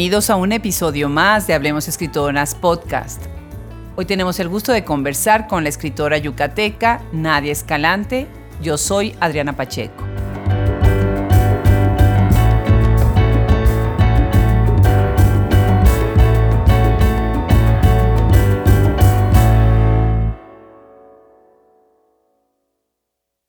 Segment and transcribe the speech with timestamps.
[0.00, 3.22] bienvenidos a un episodio más de Hablemos Escritoras Podcast.
[3.96, 8.26] Hoy tenemos el gusto de conversar con la escritora yucateca Nadia Escalante.
[8.62, 10.02] Yo soy Adriana Pacheco.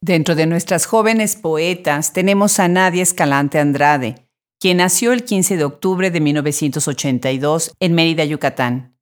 [0.01, 4.15] Dentro de nuestras jóvenes poetas tenemos a Nadia Escalante Andrade,
[4.61, 8.95] quien nació el 15 de octubre de 1982 en Mérida, Yucatán.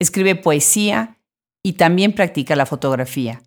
[0.00, 1.20] Escribe poesía
[1.64, 3.40] y también practica la fotografía.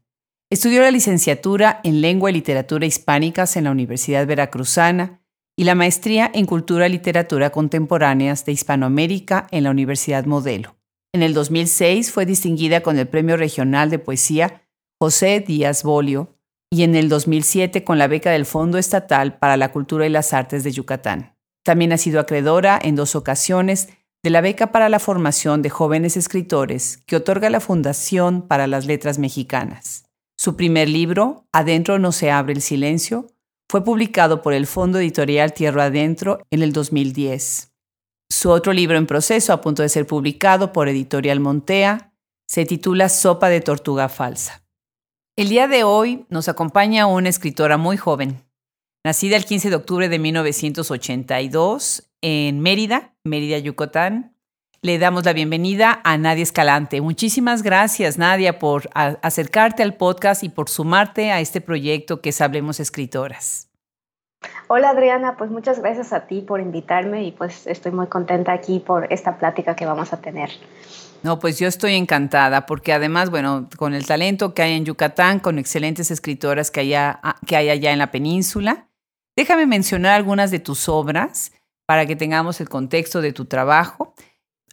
[0.49, 5.21] Estudió la licenciatura en Lengua y Literatura Hispánicas en la Universidad Veracruzana
[5.57, 10.77] y la maestría en Cultura y Literatura Contemporáneas de Hispanoamérica en la Universidad Modelo.
[11.13, 14.61] En el 2006 fue distinguida con el Premio Regional de Poesía
[14.97, 16.37] José Díaz Bolio
[16.71, 20.31] y en el 2007 con la beca del Fondo Estatal para la Cultura y las
[20.31, 21.35] Artes de Yucatán.
[21.69, 23.89] También ha sido acreedora en dos ocasiones
[24.23, 28.87] de la beca para la formación de jóvenes escritores que otorga la Fundación para las
[28.87, 30.05] Letras Mexicanas.
[30.35, 33.27] Su primer libro, Adentro no se abre el silencio,
[33.69, 37.71] fue publicado por el Fondo Editorial Tierra Adentro en el 2010.
[38.31, 42.15] Su otro libro en proceso, a punto de ser publicado por Editorial Montea,
[42.47, 44.63] se titula Sopa de Tortuga Falsa.
[45.37, 48.43] El día de hoy nos acompaña una escritora muy joven,
[49.05, 54.35] Nacida el 15 de octubre de 1982 en Mérida, Mérida, Yucatán,
[54.81, 56.99] le damos la bienvenida a Nadia Escalante.
[56.99, 62.41] Muchísimas gracias, Nadia, por acercarte al podcast y por sumarte a este proyecto que es
[62.41, 63.69] Hablemos Escritoras.
[64.67, 68.79] Hola Adriana, pues muchas gracias a ti por invitarme y pues estoy muy contenta aquí
[68.79, 70.49] por esta plática que vamos a tener.
[71.23, 75.39] No, pues yo estoy encantada porque además, bueno, con el talento que hay en Yucatán,
[75.39, 76.81] con excelentes escritoras que,
[77.45, 78.88] que hay allá en la península,
[79.39, 81.53] Déjame mencionar algunas de tus obras
[81.87, 84.13] para que tengamos el contexto de tu trabajo.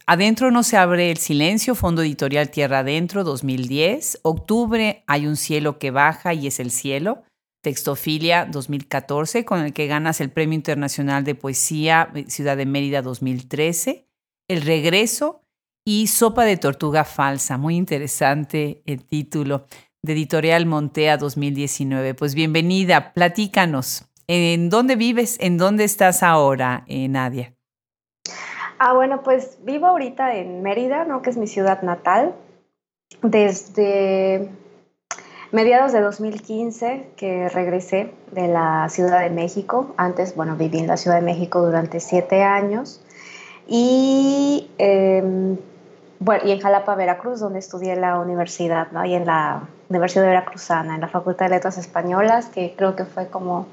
[0.09, 4.19] Adentro no se abre el silencio, Fondo Editorial Tierra Adentro, 2010.
[4.25, 7.23] Octubre hay un cielo que baja y es el cielo.
[7.63, 13.03] Textofilia 2014, con el que ganas el Premio Internacional de Poesía eh, Ciudad de Mérida
[13.03, 14.09] 2013.
[14.49, 15.43] El regreso
[15.85, 19.69] y Sopa de Tortuga Falsa, muy interesante el título,
[20.03, 22.15] de Editorial Montea 2019.
[22.15, 24.07] Pues bienvenida, platícanos.
[24.29, 25.37] ¿En dónde vives?
[25.41, 27.55] ¿En dónde estás ahora, eh, Nadia?
[28.79, 31.23] Ah, bueno, pues vivo ahorita en Mérida, ¿no?
[31.23, 32.35] que es mi ciudad natal,
[33.23, 34.51] desde
[35.53, 39.95] mediados de 2015 que regresé de la Ciudad de México.
[39.97, 43.01] Antes, bueno, viví en la Ciudad de México durante siete años
[43.69, 45.57] y, em,
[46.19, 49.05] bueno, y en Jalapa, Veracruz, donde estudié la universidad, ¿no?
[49.05, 53.05] y en la Universidad de Veracruzana, en la Facultad de Letras Españolas, que creo que
[53.05, 53.67] fue como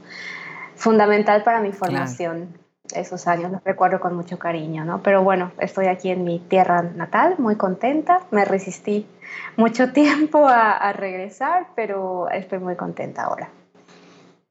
[0.84, 2.58] fundamental para mi formación.
[2.94, 5.02] Esos años los recuerdo con mucho cariño, ¿no?
[5.02, 8.20] Pero bueno, estoy aquí en mi tierra natal, muy contenta.
[8.32, 9.08] Me resistí
[9.56, 13.50] mucho tiempo a, regresar, pero estoy muy contenta ahora.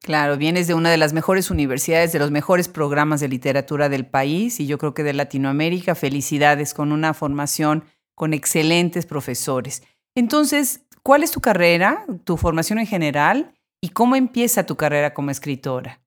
[0.01, 4.07] Claro, vienes de una de las mejores universidades, de los mejores programas de literatura del
[4.07, 5.95] país y yo creo que de Latinoamérica.
[5.95, 7.85] Felicidades con una formación
[8.17, 9.83] con excelentes profesores.
[10.17, 15.31] Entonces, ¿cuál es tu carrera, tu formación en general y cómo empieza tu carrera como
[15.31, 16.02] escritora?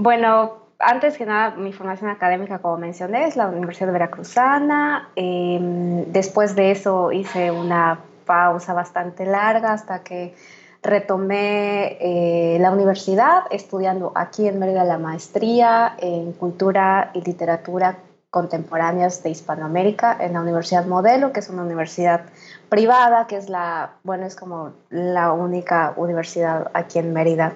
[0.00, 5.08] Bueno, antes que nada, mi formación académica, como mencioné, es la Universidad de Veracruzana.
[5.16, 10.36] Em, después de eso hice una pausa bastante larga hasta que
[10.84, 17.96] retomé eh, la universidad estudiando aquí en Mérida la maestría en cultura y literatura
[18.30, 22.20] contemporáneas de Hispanoamérica en la Universidad Modelo, que es una universidad
[22.68, 27.54] privada, que es la, bueno, es como la única universidad aquí en Mérida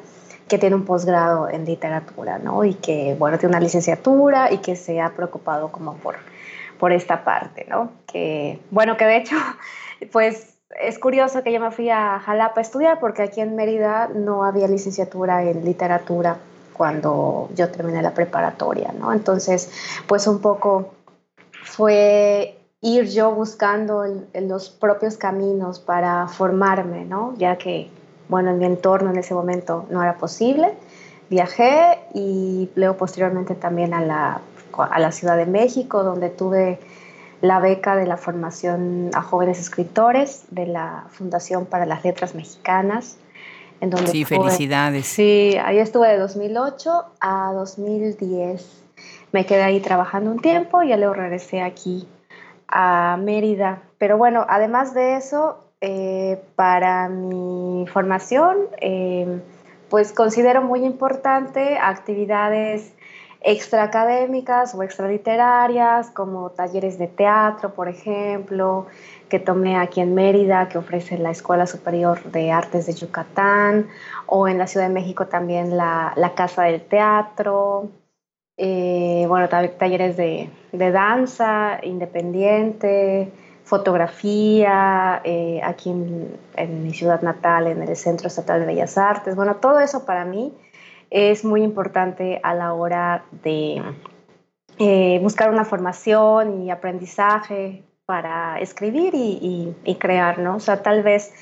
[0.49, 2.65] que tiene un posgrado en literatura, ¿no?
[2.65, 6.17] Y que, bueno, tiene una licenciatura y que se ha preocupado como por,
[6.79, 7.91] por esta parte, ¿no?
[8.07, 9.37] Que, bueno, que de hecho,
[10.13, 14.09] pues es curioso que yo me fui a Jalapa a estudiar porque aquí en Mérida
[14.15, 16.39] no había licenciatura en literatura
[16.73, 19.13] cuando yo terminé la preparatoria, ¿no?
[19.13, 19.71] Entonces,
[20.07, 20.95] pues un poco
[21.63, 24.05] fue ir yo buscando
[24.35, 27.35] los propios caminos para formarme, ¿no?
[27.37, 27.89] Ya que
[28.33, 30.73] bueno, en mi entorno en ese momento no era posible.
[31.29, 34.41] Viajé y luego posteriormente también a la,
[34.79, 36.79] a la Ciudad de México, donde tuve
[37.43, 43.19] la beca de la formación a jóvenes escritores de la Fundación para las Letras Mexicanas.
[43.83, 45.07] En donde sí, felicidades.
[45.07, 48.83] Sí, ahí estuve de 2008 a 2010.
[49.33, 52.09] Me quedé ahí trabajando un tiempo y ya luego regresé aquí
[52.67, 53.83] a Mérida.
[53.99, 59.41] Pero bueno, además de eso, eh, para mi formación, eh,
[59.91, 62.95] pues considero muy importante actividades
[63.41, 68.87] extraacadémicas o extraliterarias, como talleres de teatro, por ejemplo,
[69.29, 73.89] que tomé aquí en Mérida, que ofrece la Escuela Superior de Artes de Yucatán,
[74.27, 77.89] o en la Ciudad de México también la, Casa del Teatro,
[78.57, 83.33] eh, bueno, talleres de, danza independiente,
[83.73, 89.35] fotografía, eh, aquí en, mi ciudad natal, en el Centro Estatal de Bellas Artes.
[89.35, 90.53] Bueno, todo eso para mí
[91.09, 93.83] es muy importante a la hora de
[94.77, 100.57] eh, buscar una formación y aprendizaje para escribir y, crear, ¿no?
[100.57, 101.33] O sea, tal vez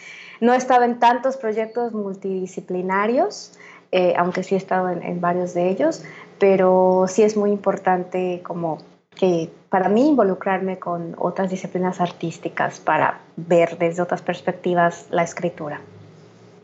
[0.41, 3.59] no he estado en tantos proyectos multidisciplinarios,
[3.91, 6.05] eh, aunque sí he estado en, varios de ellos,
[6.39, 8.79] pero sí es muy importante como
[9.21, 15.79] que para mí involucrarme con otras disciplinas artísticas para ver desde otras perspectivas la escritura.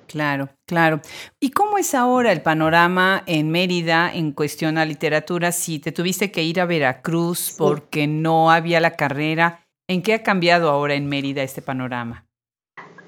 [0.07, 1.01] Claro, claro.
[1.39, 5.53] ¿Y cómo es ahora el panorama en Mérida en cuestión a literatura?
[5.53, 10.23] Si te tuviste que ir a Veracruz porque no había la carrera, ¿en qué ha
[10.23, 12.25] cambiado ahora en Mérida este panorama?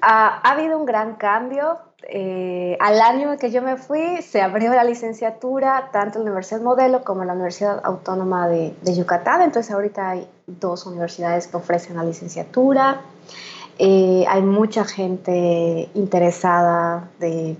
[0.01, 1.88] ha habido un gran cambio.
[2.07, 6.61] Eh, al año que yo me fui, se abrió la licenciatura tanto en la Universidad
[6.61, 9.41] Modelo como en la Universidad Autónoma de, de Yucatán.
[9.41, 13.01] Entonces ahorita hay dos universidades que ofrecen la licenciatura.
[13.77, 17.55] Eh, hay mucha gente interesada de,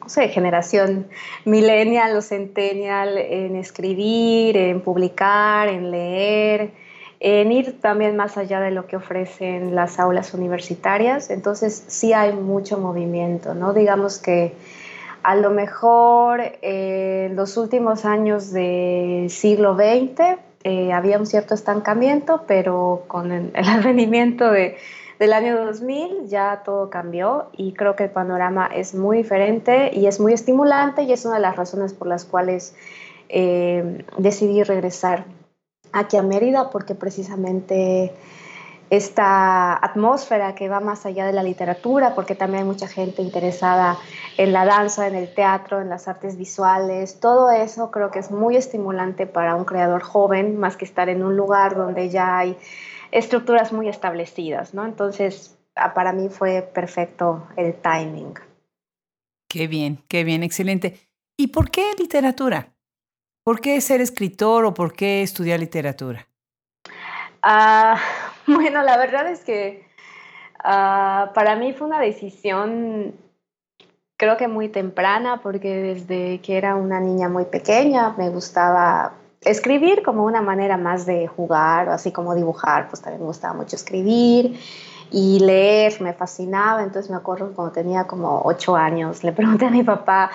[0.00, 1.08] no sé, generación
[1.44, 6.70] millennial o centennial en escribir, en publicar, en leer,
[7.20, 11.30] en ir también más allá de lo que ofrecen las aulas universitarias.
[11.30, 13.72] Entonces sí hay mucho movimiento, ¿no?
[13.72, 14.54] Digamos que
[15.22, 22.44] a lo mejor en los últimos años del siglo XX eh, había un cierto estancamiento,
[22.46, 24.76] pero con el de
[25.18, 30.06] del año 2000 ya todo cambió y creo que el panorama es muy diferente y
[30.06, 32.76] es muy estimulante y es una de las razones por las cuales
[33.28, 35.24] eh, decidí regresar
[35.92, 38.12] aquí a Mérida porque precisamente
[38.90, 43.98] esta atmósfera que va más allá de la literatura, porque también hay mucha gente interesada
[44.38, 48.30] en la danza, en el teatro, en las artes visuales, todo eso creo que es
[48.30, 52.56] muy estimulante para un creador joven, más que estar en un lugar donde ya hay
[53.10, 54.86] estructuras muy establecidas, ¿no?
[54.86, 55.58] Entonces,
[55.94, 58.34] para mí fue perfecto el timing.
[59.48, 60.98] Qué bien, qué bien, excelente.
[61.36, 62.74] ¿Y por qué literatura?
[63.48, 66.26] ¿Por qué ser escritor o por qué estudiar literatura?
[67.40, 67.98] Ah,
[68.46, 69.86] bueno, la verdad es que
[70.62, 73.14] ah, para mí fue una decisión
[74.18, 80.02] creo que muy temprana porque desde que era una niña muy pequeña me gustaba escribir
[80.02, 83.76] como una manera más de jugar o así como dibujar, pues también me gustaba mucho
[83.76, 84.60] escribir
[85.10, 89.70] y leer, me fascinaba, entonces me acuerdo cuando tenía como ocho años, le pregunté a
[89.70, 90.30] mi papá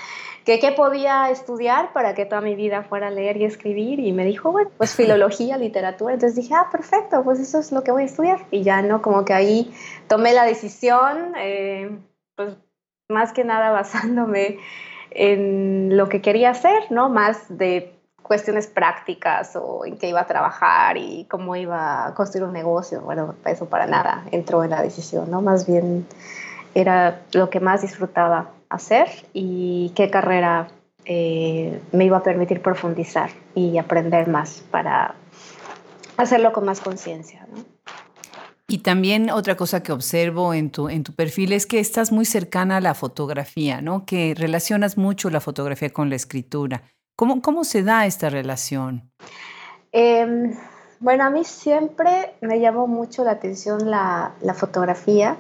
[0.46, 4.12] que qué podía estudiar para que toda mi vida fuera a leer y escribir y
[4.12, 7.92] me dijo, bueno, pues filología, literatura, entonces dije, ah, perfecto, pues eso es lo que
[7.92, 9.74] voy a estudiar y ya no, como que ahí
[10.08, 11.98] tomé la decisión, eh,
[12.36, 12.58] pues
[13.10, 14.60] más que nada basándome
[15.12, 17.10] en lo que quería hacer, ¿no?
[17.10, 17.94] Más de
[18.24, 23.02] cuestiones prácticas o en qué iba a trabajar y cómo iba a construir un negocio.
[23.02, 25.42] Bueno, eso para nada entró en la decisión, ¿no?
[25.42, 26.08] Más bien
[26.74, 30.70] era lo que más disfrutaba hacer y qué carrera
[31.06, 35.14] eh, me iba a permitir profundizar y aprender más para
[36.18, 37.64] hacerlo con más conciencia, ¿no?
[38.68, 42.26] Y también otra cosa que observo en tu, en tu perfil es que estás muy
[42.26, 44.06] cercana a la fotografía, ¿no?
[44.06, 46.82] Que relacionas mucho la fotografía con la escritura.
[47.16, 49.12] ¿Cómo, cómo se da esta relación?
[49.92, 50.56] Em,
[51.00, 55.38] bueno, a mí siempre me llamó mucho la atención la, fotografía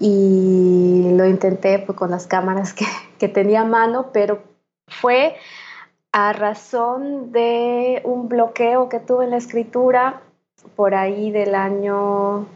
[0.00, 2.86] y lo intenté pues, con las cámaras que,
[3.18, 4.42] que tenía a mano, pero
[4.88, 5.36] fue
[6.12, 10.22] a razón de un bloqueo que tuve en la escritura
[10.74, 12.46] por ahí del año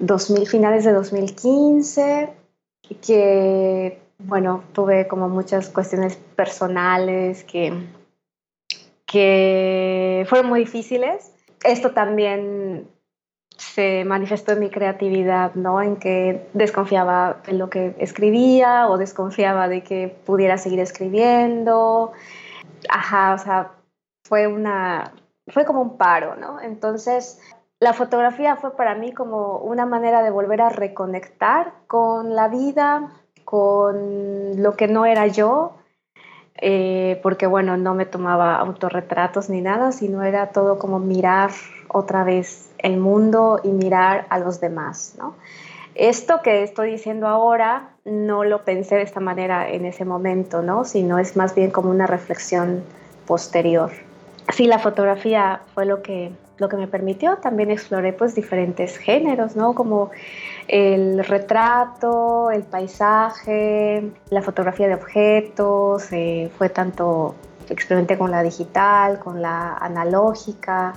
[0.00, 2.30] 2000, finales de 2015,
[3.00, 7.72] que bueno, tuve como muchas cuestiones personales que,
[9.04, 11.32] que fueron muy difíciles.
[11.62, 12.88] Esto también
[13.56, 15.80] se manifestó en mi creatividad, ¿no?
[15.80, 22.12] En que desconfiaba en lo que escribía o desconfiaba de que pudiera seguir escribiendo.
[22.88, 23.72] Ajá, o sea,
[24.24, 25.12] fue una,
[25.48, 26.60] fue como un paro, ¿no?
[26.60, 27.40] Entonces,
[27.80, 33.10] la fotografía fue para mí como una manera de volver a reconectar con la vida,
[33.46, 35.76] con lo que no era yo,
[36.56, 41.52] eh, porque bueno, no me tomaba autorretratos ni nada, sino era todo como mirar
[41.88, 45.36] otra vez el mundo y mirar a los demás, ¿no?
[45.94, 50.84] Esto que estoy diciendo ahora no lo pensé de esta manera en ese momento, ¿no?
[50.84, 52.82] Sino es más bien como una reflexión
[53.26, 53.92] posterior.
[54.52, 57.36] sí, la fotografía fue lo que, lo que me permitió.
[57.36, 59.74] También exploré pues diferentes géneros, ¿no?
[59.74, 60.10] Como
[60.68, 67.34] el retrato, el paisaje, la fotografía de objetos, eh, fue tanto,
[67.68, 70.94] experimenté con la digital, con la analógica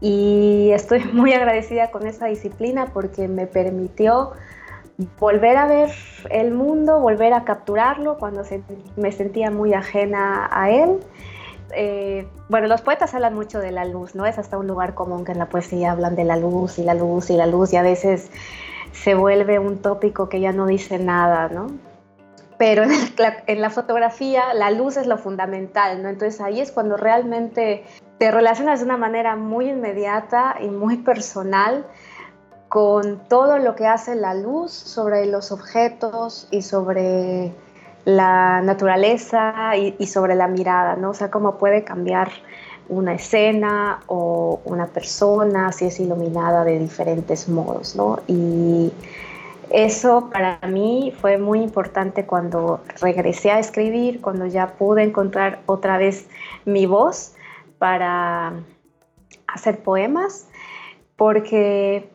[0.00, 4.32] y estoy muy agradecida con esa disciplina porque me permitió
[5.18, 5.90] volver a ver
[6.30, 8.42] el mundo, volver a capturarlo cuando
[8.96, 10.98] me sentía muy ajena a él.
[11.74, 14.26] Eh, bueno, los poetas hablan mucho de la luz, ¿no?
[14.26, 16.94] Es hasta un lugar común que en la poesía hablan de la luz y la
[16.94, 18.30] luz y la luz y a veces
[18.92, 21.68] se vuelve un tópico que ya no dice nada, ¿no?
[22.58, 26.08] Pero en la, en la fotografía la luz es lo fundamental, ¿no?
[26.08, 27.84] Entonces ahí es cuando realmente
[28.18, 31.86] te relacionas de una manera muy inmediata y muy personal
[32.68, 37.52] con todo lo que hace la luz sobre los objetos y sobre
[38.04, 41.10] la naturaleza y, sobre la mirada, ¿no?
[41.10, 42.30] O sea, cómo puede cambiar
[42.88, 48.20] una escena o una persona si es iluminada de diferentes modos, ¿no?
[48.26, 48.92] Y
[49.70, 55.98] eso para mí fue muy importante cuando regresé a escribir, cuando ya pude encontrar otra
[55.98, 56.26] vez
[56.64, 57.34] mi voz
[57.78, 58.54] para
[59.46, 60.48] hacer poemas,
[61.16, 62.10] porque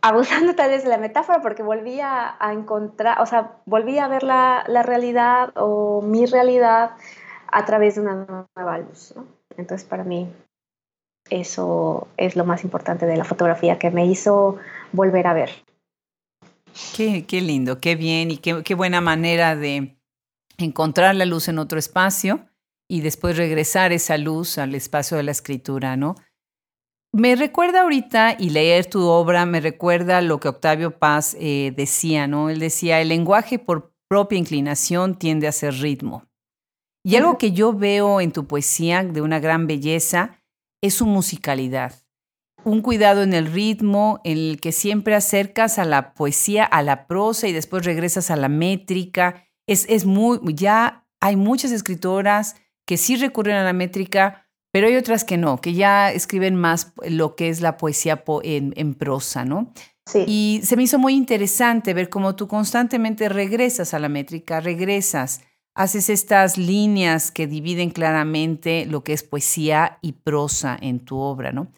[0.00, 4.22] abusando tal vez de la metáfora porque volví a, encontrar, o sea, volví a ver
[4.22, 6.92] la, realidad o mi realidad
[7.50, 9.14] a través de una nueva luz.
[9.56, 10.28] Entonces para mí
[11.30, 14.56] eso es lo más importante de la fotografía que me hizo
[14.92, 15.50] volver a ver.
[16.96, 19.98] Qué, qué lindo, qué bien y qué, qué buena manera de
[20.58, 22.48] encontrar la luz en otro espacio
[22.88, 26.14] y después regresar esa luz al espacio de la escritura, ¿no?
[27.12, 32.26] Me recuerda ahorita, y leer tu obra, me recuerda lo que Octavio Paz eh, decía,
[32.26, 32.50] ¿no?
[32.50, 36.24] Él decía, el lenguaje por propia inclinación tiende a ser ritmo.
[37.04, 40.38] Y algo que yo veo en tu poesía de una gran belleza
[40.82, 41.94] es su musicalidad.
[42.64, 47.06] Un cuidado en el ritmo, en el que siempre acercas a la poesía, a la
[47.06, 49.46] prosa y después regresas a la métrica.
[49.66, 54.47] Es, es muy, ya hay muchas escritoras que sí recurren a la métrica,
[54.78, 58.94] pero hay otras que no, que ya escriben más lo que es la poesía en,
[58.94, 59.72] prosa, ¿no?
[60.06, 60.22] Sí.
[60.28, 65.40] Y se me hizo muy interesante ver cómo tú constantemente regresas a la métrica, regresas,
[65.74, 71.50] haces estas líneas que dividen claramente lo que es poesía y prosa en tu obra,
[71.50, 71.72] ¿no?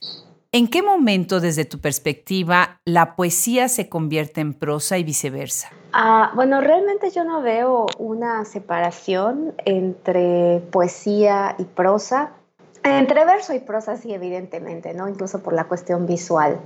[0.52, 5.71] ¿En qué momento, desde tu perspectiva, la poesía se convierte en prosa y viceversa?
[5.95, 12.33] Ah, bueno, realmente yo no veo una separación entre poesía y prosa.
[12.82, 15.06] Entre verso y prosa sí, evidentemente, ¿no?
[15.06, 16.58] Incluso por la cuestión visual,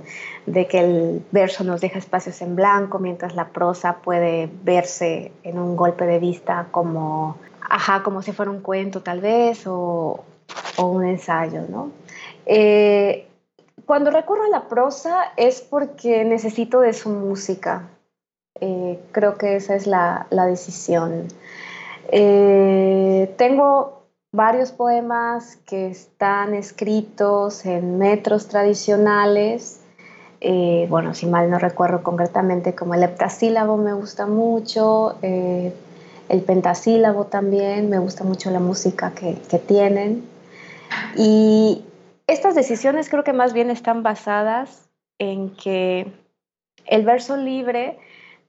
[0.45, 5.59] de que el verso nos deja espacios en blanco, mientras la prosa puede verse en
[5.59, 7.37] un golpe de vista como,
[7.69, 10.23] ajá, como si fuera un cuento tal vez, o,
[10.77, 11.91] un ensayo, ¿no?
[12.45, 13.27] Eh,
[13.85, 17.89] cuando recurro a la prosa es porque necesito de su música.
[18.61, 21.27] Eh, creo que esa es la, decisión.
[22.09, 23.94] Eh, tengo
[24.35, 29.81] varios poemas que están escritos en metros tradicionales.
[30.41, 35.73] Eh, bueno, si mal no recuerdo concretamente, como el heptasílabo me gusta mucho, eh,
[36.27, 40.27] el pentasílabo también, me gusta mucho la música que, que tienen.
[41.15, 41.85] Y
[42.27, 46.11] estas decisiones creo que más bien están basadas en que
[46.85, 47.97] el verso libre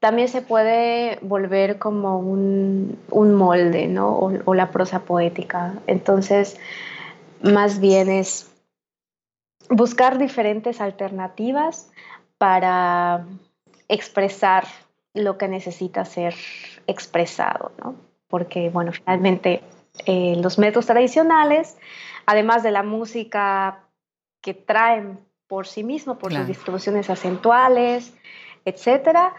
[0.06, 4.16] también se puede volver como un, molde, ¿no?
[4.44, 5.74] O, la prosa poética.
[5.88, 6.60] Entonces,
[7.42, 8.48] más bien es
[9.68, 11.90] buscar diferentes alternativas
[12.38, 13.26] para
[13.88, 14.68] expresar
[15.12, 16.36] lo que necesita ser
[16.86, 17.96] expresado, ¿no?
[18.28, 19.64] Porque, bueno, finalmente
[20.06, 21.76] eh, los métodos tradicionales,
[22.26, 23.80] además de la música
[24.40, 28.14] que traen por sí mismo, por sus distribuciones acentuales,
[28.64, 29.34] etcétera,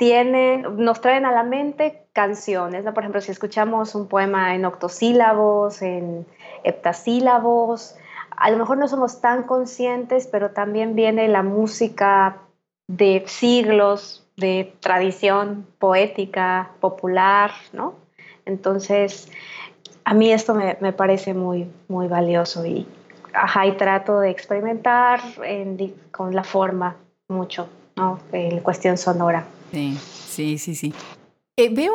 [0.00, 2.94] nos traen a la mente canciones, ¿no?
[2.94, 6.26] Por ejemplo, si escuchamos un poema en octosílabos, en
[6.64, 7.96] heptasílabos,
[8.30, 12.38] a lo mejor no somos tan conscientes, pero también viene la música
[12.86, 17.94] de siglos de tradición poética, popular, ¿no?
[18.46, 19.30] Entonces,
[20.04, 22.86] a mí esto me, parece muy, muy valioso y,
[23.34, 25.20] ajá, y trato de experimentar
[26.12, 26.96] con la forma
[27.28, 28.20] mucho, ¿no?
[28.32, 29.46] En cuestión sonora.
[29.72, 30.94] Sí, sí, sí, sí.
[31.56, 31.92] Eh, veo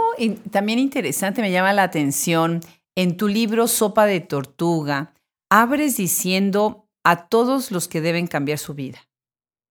[0.51, 2.59] también interesante, me llama la atención,
[2.95, 5.13] en tu libro Sopa de Tortuga,
[5.49, 8.99] abres diciendo a todos los que deben cambiar su vida.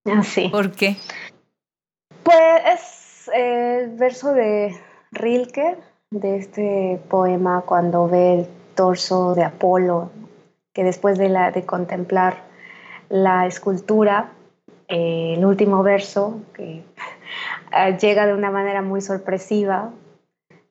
[0.06, 0.48] Ah, sí.
[0.48, 0.96] ¿Por qué?
[2.22, 4.74] Pues es el verso de
[5.12, 5.76] Rilke,
[6.10, 10.10] de este poema, cuando ve el torso de Apolo
[10.72, 12.44] que después de, la, de contemplar
[13.08, 14.32] la escultura,
[14.92, 16.84] eh, el último verso, que
[17.98, 19.90] llega de una manera muy sorpresiva,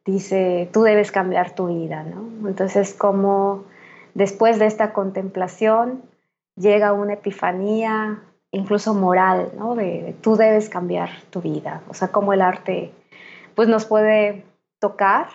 [0.06, 2.48] dice, tú debes cambiar tu vida, ¿no?
[2.48, 3.64] Entonces, como
[4.14, 6.04] después de esta contemplación
[6.56, 8.20] llega una epifanía,
[8.52, 9.74] incluso moral, ¿no?
[9.74, 12.92] De, tú debes cambiar tu vida, o sea, cómo el arte,
[13.56, 14.46] pues nos puede
[14.80, 15.30] tocar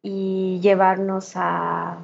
[0.00, 1.98] y llevarnos a,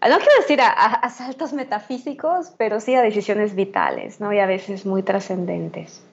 [0.00, 4.32] no quiero decir a, saltos metafísicos, pero sí a decisiones vitales, ¿no?
[4.32, 6.04] Y a veces muy trascendentes.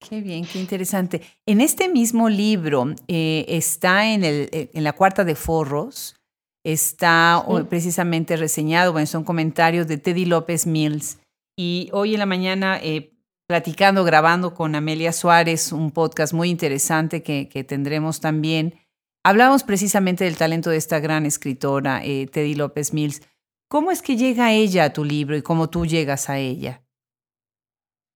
[0.00, 1.20] Qué bien, qué interesante.
[1.44, 6.16] En este mismo libro eh, está en, el, eh, en la cuarta de forros,
[6.64, 11.18] está precisamente reseñado, bueno, son comentarios de Teddy López Mills.
[11.56, 13.12] Y hoy en la mañana, eh,
[13.46, 18.74] platicando, grabando con Amelia Suárez, un podcast muy interesante que, que tendremos también,
[19.22, 23.20] Hablamos precisamente del talento de esta gran escritora, eh, Teddy López Mills.
[23.68, 26.80] ¿Cómo es que llega ella a tu libro y cómo tú llegas a ella?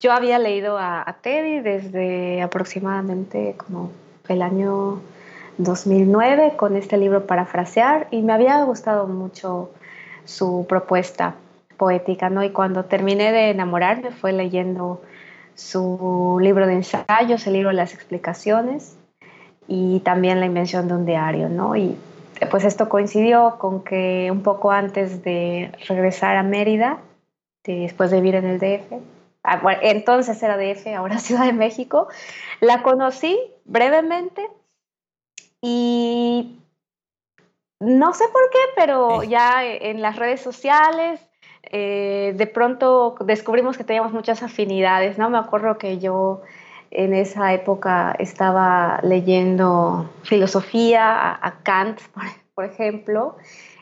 [0.00, 3.92] Yo había leído a, Teddy desde aproximadamente como
[4.28, 5.02] el año
[5.58, 9.72] 2009 con este libro Parafrasear y me había gustado mucho
[10.24, 11.34] su propuesta
[11.76, 12.42] poética, ¿no?
[12.42, 15.02] Y cuando terminé de enamorarme fue leyendo
[15.54, 18.96] su libro de ensayos, el libro de las explicaciones
[19.66, 21.76] y también la invención de un diario, ¿no?
[21.76, 21.96] Y
[22.50, 26.98] pues esto coincidió con que un poco antes de regresar a Mérida,
[27.64, 28.92] después de vivir en el DF,
[29.42, 32.08] ah, entonces era DF, ahora Ciudad de México,
[32.60, 34.46] la conocí brevemente
[35.60, 36.58] y
[37.80, 41.20] no sé por qué, pero ya en las redes sociales
[41.62, 45.30] eh, de pronto descubrimos que teníamos muchas afinidades, ¿no?
[45.30, 46.42] Me acuerdo que yo
[46.90, 52.00] en esa época estaba leyendo filosofía a, Kant,
[52.54, 53.36] por, ejemplo,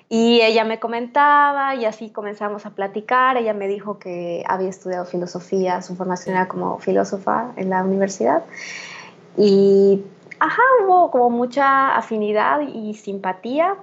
[0.08, 3.36] y ella me comentaba y así comenzamos a platicar.
[3.36, 8.44] Ella me dijo que había estudiado filosofía, su formación era como filósofa en la universidad.
[9.36, 10.04] Y,
[10.38, 13.76] ajá, hubo como mucha afinidad y simpatía.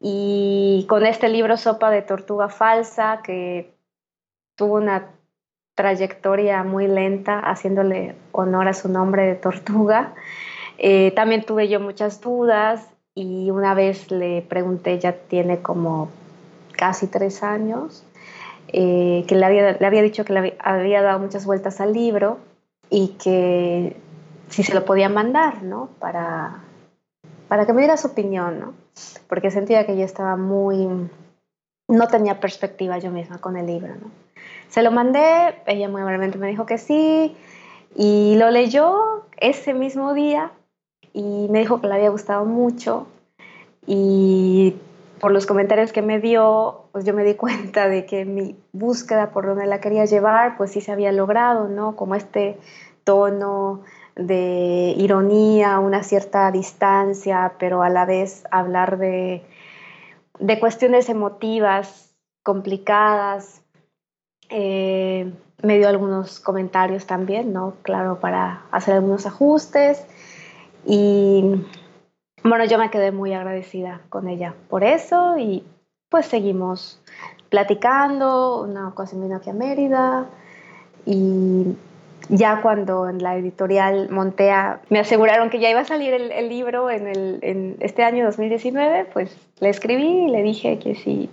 [0.00, 3.74] Y con este libro Sopa de Tortuga Falsa, que
[4.54, 5.17] tuvo una
[5.78, 10.12] trayectoria muy lenta, haciéndole honor a su nombre de tortuga.
[10.76, 16.08] Eh, también tuve yo muchas dudas y una vez le pregunté, ya tiene como
[16.72, 18.04] casi tres años,
[18.72, 22.38] eh, que le había, le había, dicho que le había, dado muchas vueltas al libro
[22.90, 23.96] y que
[24.48, 25.90] si se lo podía mandar, ¿no?
[26.00, 26.58] Para,
[27.46, 28.74] para que me diera su opinión, ¿no?
[29.28, 31.08] Porque sentía que yo estaba muy...
[31.86, 34.27] no tenía perspectiva yo misma con el libro, ¿no?
[34.68, 37.36] Se lo mandé, ella muy amablemente me dijo que sí
[37.94, 40.52] y lo leyó ese mismo día
[41.12, 43.06] y me dijo que le había gustado mucho
[43.86, 44.76] y
[45.18, 49.30] por los comentarios que me dio, pues yo me di cuenta de que mi búsqueda
[49.30, 51.96] por donde la quería llevar, pues sí se había logrado, ¿no?
[51.96, 52.58] Como este
[53.04, 53.82] tono
[54.14, 59.44] de ironía, una cierta distancia, pero a la vez hablar de,
[60.38, 63.62] de cuestiones emotivas complicadas,
[64.48, 65.32] eh,
[65.62, 67.74] me dio algunos comentarios también, ¿no?
[67.82, 70.04] Claro, para hacer algunos ajustes.
[70.86, 71.42] Y
[72.44, 75.64] bueno, yo me quedé muy agradecida con ella por eso y
[76.08, 77.00] pues seguimos
[77.50, 78.62] platicando.
[78.62, 80.26] Una ocasión vino aquí a Mérida
[81.04, 81.74] y
[82.28, 86.90] ya cuando en la editorial Montea me aseguraron que ya iba a salir el, libro
[86.90, 91.30] en, el, en, este año 2019, pues le escribí y le dije que si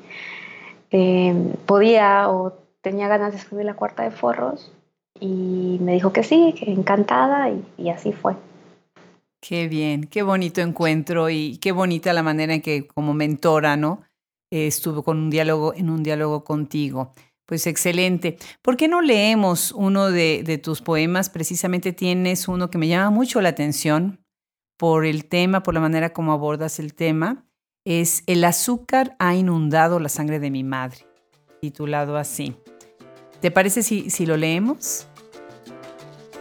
[0.92, 2.54] eh, podía o
[2.86, 4.72] tenía ganas de escribir la cuarta de forros
[5.20, 8.36] y me dijo que sí, que encantada y, así fue.
[9.42, 14.04] Qué bien, qué bonito encuentro y qué bonita la manera en que como mentora, ¿no?
[14.52, 17.14] estuvo con un diálogo, en un diálogo contigo.
[17.48, 18.38] Pues excelente.
[18.62, 21.30] ¿Por qué no leemos uno de, de, tus poemas?
[21.32, 24.24] Precisamente tienes uno que me llama mucho la atención
[24.78, 27.46] por el tema, por la manera como abordas el tema.
[27.84, 31.06] Es El azúcar ha inundado la sangre de mi madre,
[31.60, 32.56] titulado así.
[33.46, 35.06] ¿Te parece si, si lo leemos?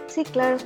[0.07, 0.57] Sí, claro.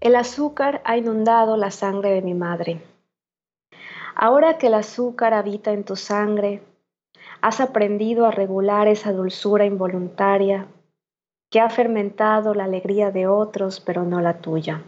[0.00, 2.80] El azúcar ha inundado la sangre de mi madre.
[4.14, 6.62] Ahora que el azúcar habita en tu sangre,
[7.42, 10.68] has aprendido a regular esa dulzura involuntaria
[11.50, 14.82] que ha fermentado la alegría de otros, pero no la tuya.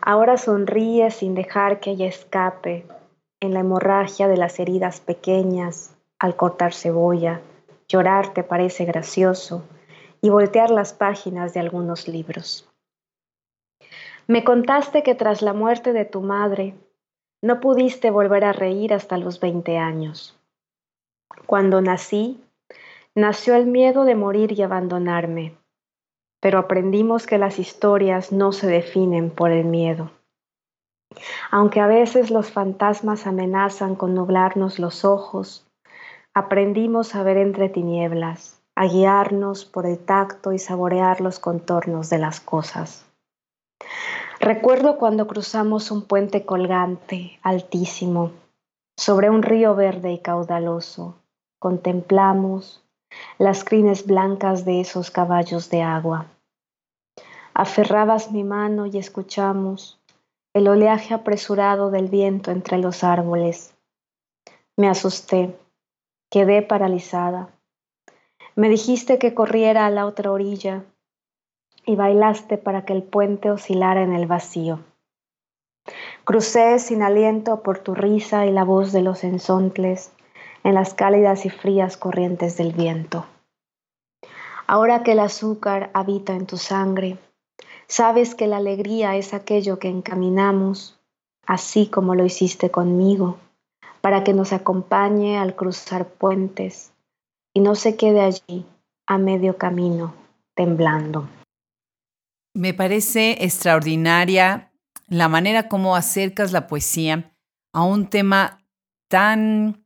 [0.00, 2.86] Ahora sonríes sin dejar que ella escape,
[3.40, 7.40] en la hemorragia de las heridas pequeñas, al cortar cebolla,
[7.88, 9.62] llorar te parece gracioso
[10.22, 12.68] y voltear las páginas de algunos libros.
[14.26, 16.74] Me contaste que tras la muerte de tu madre
[17.42, 20.41] no pudiste volver a reír hasta los 20 años.
[21.46, 22.42] Cuando nací,
[23.14, 25.56] nació el miedo de morir y abandonarme,
[26.40, 30.10] pero aprendimos que las historias no se definen por el miedo.
[31.50, 35.66] Aunque a veces los fantasmas amenazan con nublarnos los ojos,
[36.34, 42.18] aprendimos a ver entre tinieblas, a guiarnos por el tacto y saborear los contornos de
[42.18, 43.06] las cosas.
[44.40, 48.32] Recuerdo cuando cruzamos un puente colgante, altísimo,
[48.96, 51.21] sobre un río verde y caudaloso.
[51.62, 52.82] Contemplamos
[53.38, 56.26] las crines blancas de esos caballos de agua.
[57.54, 60.00] Aferrabas mi mano y escuchamos
[60.54, 63.76] el oleaje apresurado del viento entre los árboles.
[64.76, 65.56] Me asusté,
[66.32, 67.48] quedé paralizada.
[68.56, 70.82] Me dijiste que corriera a la otra orilla,
[71.86, 74.80] y bailaste para que el puente oscilara en el vacío.
[76.24, 80.12] Crucé sin aliento por tu risa y la voz de los ensontles
[80.64, 83.26] en las cálidas y frías corrientes del viento.
[84.66, 87.18] Ahora que el azúcar habita en tu sangre,
[87.88, 90.98] sabes que la alegría es aquello que encaminamos,
[91.46, 93.38] así como lo hiciste conmigo,
[94.00, 96.92] para que nos acompañe al cruzar puentes
[97.54, 98.66] y no se quede allí
[99.06, 100.14] a medio camino
[100.54, 101.28] temblando.
[102.54, 104.72] Me parece extraordinaria
[105.08, 107.32] la manera como acercas la poesía
[107.72, 108.58] a un tema
[109.08, 109.81] tan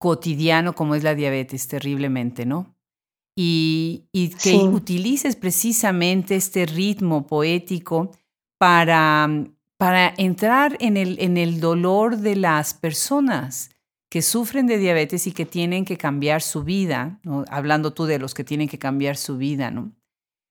[0.00, 2.74] cotidiano como es la diabetes, terriblemente, ¿no?
[3.36, 4.08] Y,
[4.42, 8.10] que utilices precisamente este ritmo poético
[8.58, 9.28] para,
[9.78, 13.70] para entrar en el, en el dolor de las personas
[14.10, 18.34] que sufren de diabetes y que tienen que cambiar su vida, hablando tú de los
[18.34, 19.92] que tienen que cambiar su vida, ¿no?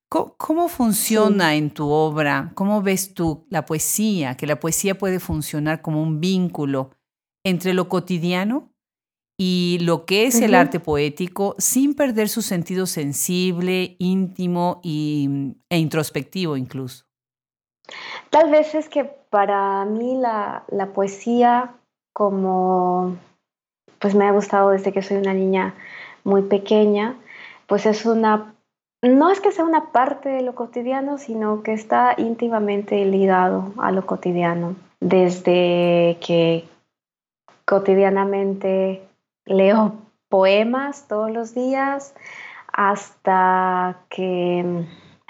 [0.08, 2.50] ¿Cómo, funciona en tu obra?
[2.54, 4.36] ¿Cómo ves tú la poesía?
[4.36, 6.90] Que la poesía puede funcionar como un vínculo
[7.44, 8.72] entre lo cotidiano
[9.42, 15.78] y lo que es el arte poético sin perder su sentido sensible, íntimo y, e
[15.78, 17.06] introspectivo incluso.
[18.28, 21.72] Tal vez es que para mí la, la poesía
[22.12, 23.16] como
[23.98, 25.74] pues me ha gustado desde que soy una niña
[26.22, 27.16] muy pequeña,
[27.66, 28.52] pues es una
[29.00, 33.90] no es que sea una parte de lo cotidiano, sino que está íntimamente ligado a
[33.90, 34.76] lo cotidiano.
[35.00, 36.68] Desde que
[37.64, 39.08] cotidianamente
[39.44, 39.94] leo
[40.28, 42.14] poemas todos los días
[42.72, 44.84] hasta que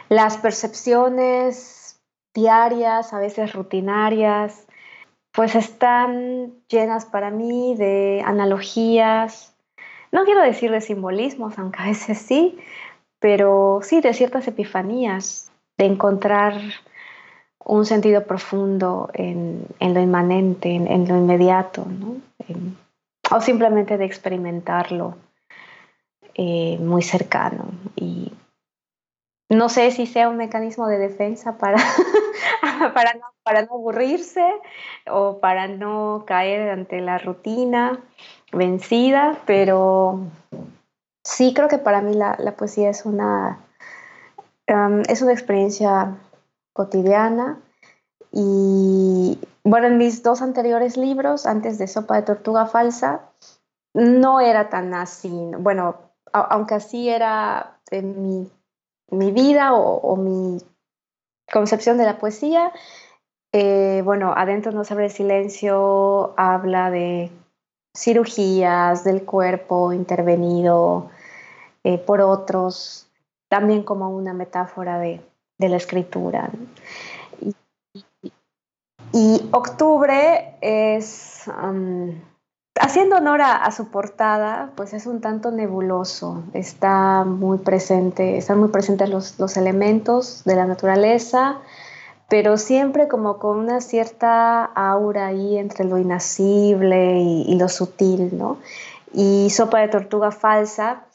[0.09, 2.01] las percepciones
[2.35, 4.67] diarias, a veces rutinarias,
[5.33, 9.55] pues están llenas para mí de analogías,
[10.13, 12.59] no quiero decir de simbolismos, aunque a veces sí,
[13.21, 16.55] pero sí de ciertas epifanías, de encontrar
[17.65, 21.87] un sentido profundo en, lo inmanente, en, lo inmediato,
[23.31, 25.17] o simplemente de experimentarlo
[26.35, 27.71] eh, muy cercano.
[27.97, 28.33] Y
[29.49, 31.79] no sé si sea un mecanismo de defensa para,
[32.95, 34.45] para, no, para no aburrirse
[35.09, 38.01] o para no caer ante la rutina
[38.53, 40.21] vencida, pero
[41.25, 43.61] sí creo que para mí la, poesía es una,
[45.09, 46.17] es una experiencia
[46.73, 47.61] cotidiana
[48.33, 53.23] y bueno, en mis dos anteriores libros, antes de Sopa de Tortuga Falsa,
[53.95, 55.31] no era tan así.
[55.59, 55.97] Bueno,
[56.33, 58.51] aunque así era en mi,
[59.11, 60.59] mi vida o, mi
[61.53, 62.73] concepción de la poesía,
[63.53, 67.33] eh, bueno, Adentro no sabe el silencio habla de
[67.97, 71.11] cirugías del cuerpo intervenido
[71.83, 73.09] eh, por otros,
[73.49, 75.21] también como una metáfora de,
[75.59, 76.51] la escritura.
[79.13, 81.45] Y, octubre es,
[82.81, 88.69] haciendo honor a, su portada, pues es un tanto nebuloso, está muy presente, están muy
[88.69, 91.59] presentes los, los elementos de la naturaleza,
[92.31, 98.59] pero siempre como con una cierta aura ahí entre lo inacible y, lo sutil, ¿no?
[99.13, 101.07] Y Sopa de Tortuga Falsa,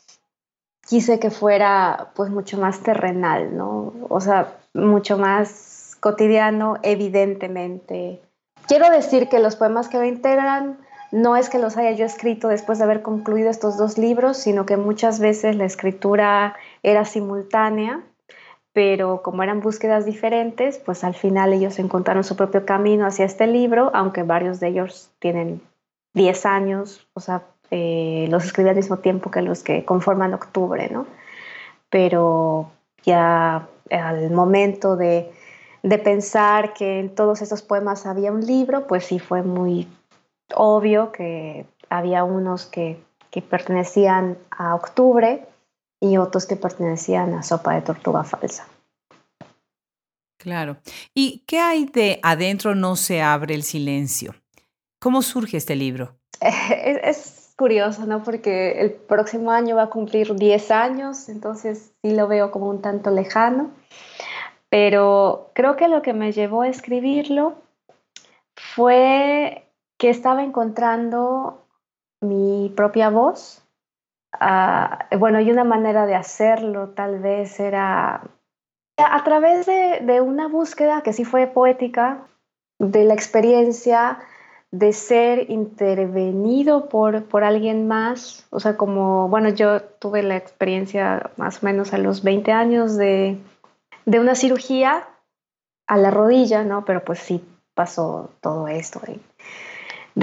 [0.85, 3.93] quise que fuera pues mucho más terrenal, ¿no?
[4.09, 5.74] O sea, mucho más
[6.05, 8.21] cotidiano, evidentemente.
[8.67, 10.77] Quiero decir que los poemas que lo integran
[11.11, 14.67] no es que los haya yo escrito después de haber concluido estos dos libros, sino
[14.67, 18.03] que muchas veces la escritura era simultánea
[18.71, 23.47] pero como eran búsquedas diferentes, pues al final ellos encontraron su propio camino hacia este
[23.47, 25.61] libro, aunque varios de ellos tienen
[26.13, 30.89] 10 años, o sea, eh, los escribí al mismo tiempo que los que conforman octubre,
[30.91, 31.07] ¿no?
[31.89, 32.69] Pero
[33.03, 35.31] ya al momento de,
[35.85, 39.87] de pensar que en todos esos poemas había un libro, pues sí fue muy
[40.55, 45.45] obvio que había unos que, que pertenecían a octubre
[46.01, 48.67] y otros que pertenecían a Sopa de Tortuga Falsa.
[50.39, 50.77] Claro.
[51.13, 54.33] ¿Y qué hay de Adentro no se abre el silencio?
[54.99, 56.15] ¿Cómo surge este libro?
[56.41, 58.21] Es, curioso, ¿no?
[58.21, 62.81] Porque el próximo año va a cumplir 10 años, entonces sí lo veo como un
[62.81, 63.71] tanto lejano.
[64.77, 67.55] Pero creo que lo que me llevó a escribirlo
[68.57, 71.65] fue que estaba encontrando
[72.19, 73.63] mi propia voz.
[74.33, 78.23] Ah, bueno, y una manera de hacerlo tal vez era
[78.97, 82.27] a través de, una búsqueda que sí fue poética,
[82.77, 84.19] de la experiencia
[84.71, 91.31] de ser intervenido por, por alguien más, o sea, como, bueno, yo tuve la experiencia
[91.37, 93.37] más o menos a los 20 años de,
[94.05, 95.07] de una cirugía
[95.87, 96.85] a la rodilla, ¿no?
[96.85, 99.19] Pero pues sí pasó todo esto, de,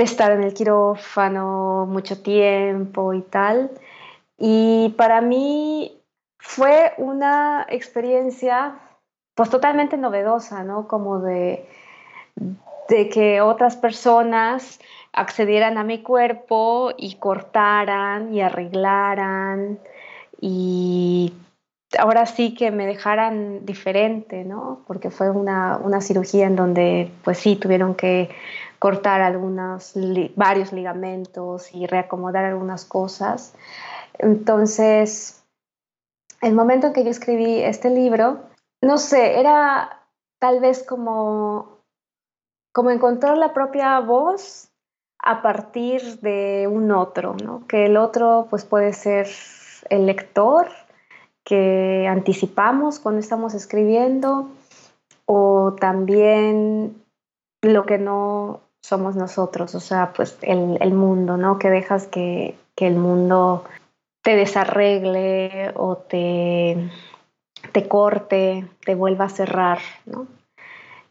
[0.02, 3.70] estar en el quirófano mucho tiempo y tal.
[4.38, 6.00] Y para mí
[6.38, 8.78] fue una experiencia
[9.34, 10.88] pues totalmente novedosa, ¿no?
[10.88, 11.68] Como de,
[12.88, 14.80] de que otras personas
[15.12, 19.78] accedieran a mi cuerpo y cortaran y arreglaran
[20.40, 21.32] y
[21.98, 24.80] ahora sí que me dejaran diferente, ¿no?
[24.86, 28.30] Porque fue una, una cirugía en donde pues sí tuvieron que
[28.78, 29.92] cortar algunos,
[30.34, 33.54] varios ligamentos y reacomodar algunas cosas.
[34.18, 35.44] Entonces,
[36.40, 38.40] el momento en que yo escribí este libro,
[38.82, 40.02] no sé, era
[40.40, 41.78] tal vez como,
[42.72, 44.68] como encontrar la propia voz
[45.20, 47.66] a partir de un otro, ¿no?
[47.68, 49.28] Que el otro pues puede ser
[49.88, 50.68] el lector
[51.44, 54.48] que anticipamos cuando estamos escribiendo
[55.26, 57.02] o también
[57.62, 61.58] lo que no somos nosotros, o sea, pues el, mundo, ¿no?
[61.58, 63.64] Que dejas que, que el mundo
[64.22, 66.90] te desarregle o te,
[67.72, 69.78] te corte, te vuelva a cerrar.
[70.06, 70.26] ¿no?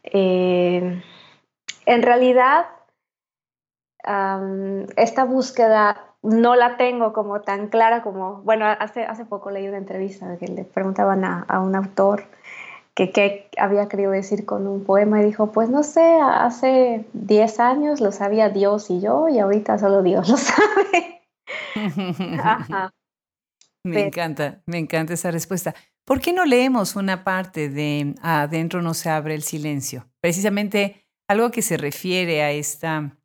[0.02, 1.02] Eh,
[1.86, 2.66] en realidad,
[4.96, 9.78] esta búsqueda no la tengo como tan clara como, bueno, hace, hace poco leí una
[9.78, 12.24] entrevista que le preguntaban a, a un autor
[12.94, 17.60] que qué había querido decir con un poema y dijo, pues no sé, hace 10
[17.60, 21.22] años lo sabía Dios y yo y ahorita solo Dios lo sabe.
[22.42, 22.90] Ajá.
[23.84, 25.74] Me encanta, me encanta esa respuesta.
[26.04, 30.08] ¿Por qué no leemos una parte de Adentro no se abre el silencio?
[30.20, 33.18] Precisamente algo que se refiere a esta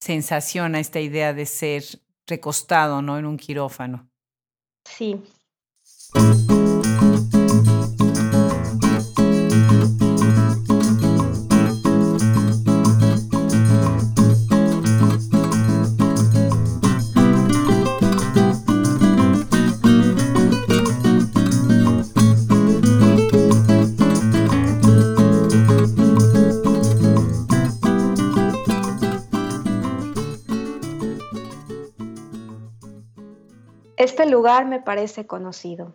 [0.00, 1.82] sensación, a esta idea de ser
[2.28, 3.18] recostado, ¿no?
[3.18, 4.08] En un quirófano.
[4.84, 5.20] Sí.
[33.98, 35.92] Este lugar me parece conocido.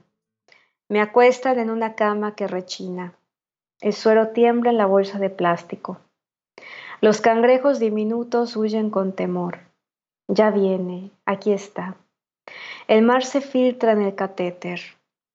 [0.90, 3.14] Me acuestan en una cama que rechina.
[3.80, 6.00] El suero tiembla en la bolsa de plástico.
[7.00, 9.60] Los cangrejos diminutos huyen con temor.
[10.28, 11.96] Ya viene, aquí está.
[12.90, 14.82] El mar se filtra en el catéter.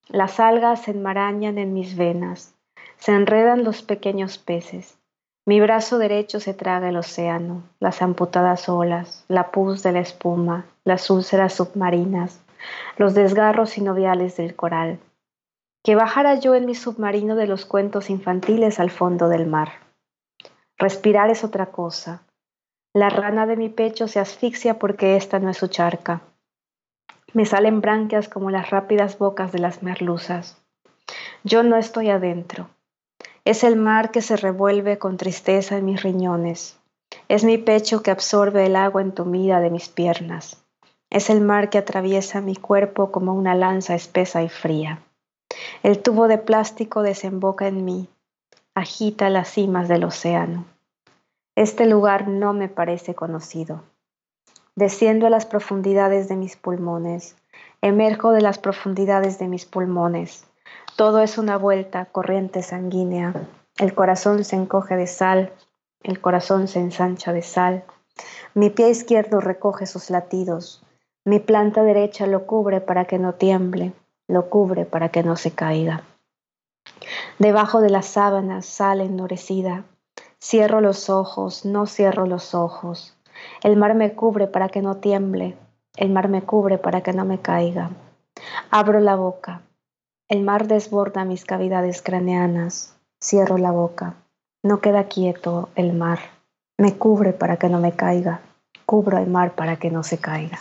[0.07, 2.54] Las algas se enmarañan en mis venas.
[2.98, 4.98] Se enredan los pequeños peces.
[5.46, 10.66] Mi brazo derecho se traga el océano, las amputadas olas, la pus de la espuma,
[10.85, 12.42] las úlceras submarinas,
[12.97, 14.99] los desgarros sinoviales del coral.
[15.85, 19.73] Que bajara yo en mi submarino de los cuentos infantiles al fondo del mar.
[20.77, 22.23] Respirar es otra cosa.
[22.94, 26.23] La rana de mi pecho se asfixia porque esta no es su charca.
[27.33, 30.61] Me salen branquias como las rápidas bocas de las merluzas.
[31.44, 32.71] Yo no estoy adentro.
[33.44, 36.79] Es el mar que se revuelve con tristeza en mis riñones.
[37.29, 40.64] Es mi pecho que absorbe el agua entumida de mis piernas.
[41.11, 45.03] Es el mar que atraviesa mi cuerpo como una lanza espesa y fría.
[45.83, 48.09] El tubo de plástico desemboca en mí,
[48.75, 50.66] agita las cimas del océano.
[51.57, 53.83] Este lugar no me parece conocido.
[54.77, 57.37] Desciendo a las profundidades de mis pulmones,
[57.81, 60.47] emerjo de las profundidades de mis pulmones.
[60.97, 63.35] Todo es una vuelta, corriente sanguínea.
[63.79, 65.53] El corazón se encoge de sal,
[66.03, 67.85] el corazón se ensancha de sal,
[68.55, 70.83] Mi pie izquierdo recoge sus latidos.
[71.28, 73.92] Mi planta derecha lo cubre para que no tiemble,
[74.28, 76.02] lo cubre para que no se caiga.
[77.38, 79.84] Debajo de las sábanas sale endurecida.
[80.42, 83.14] Cierro los ojos, no cierro los ojos.
[83.62, 85.54] El mar me cubre para que no tiemble.
[85.96, 87.90] El mar me cubre para que no me caiga.
[88.70, 89.60] Abro la boca.
[90.30, 92.96] El mar desborda mis cavidades craneanas.
[93.22, 94.14] Cierro la boca.
[94.62, 96.20] No queda quieto el mar.
[96.78, 98.40] Me cubre para que no me caiga.
[98.86, 100.58] Cubro el mar para que no se caiga.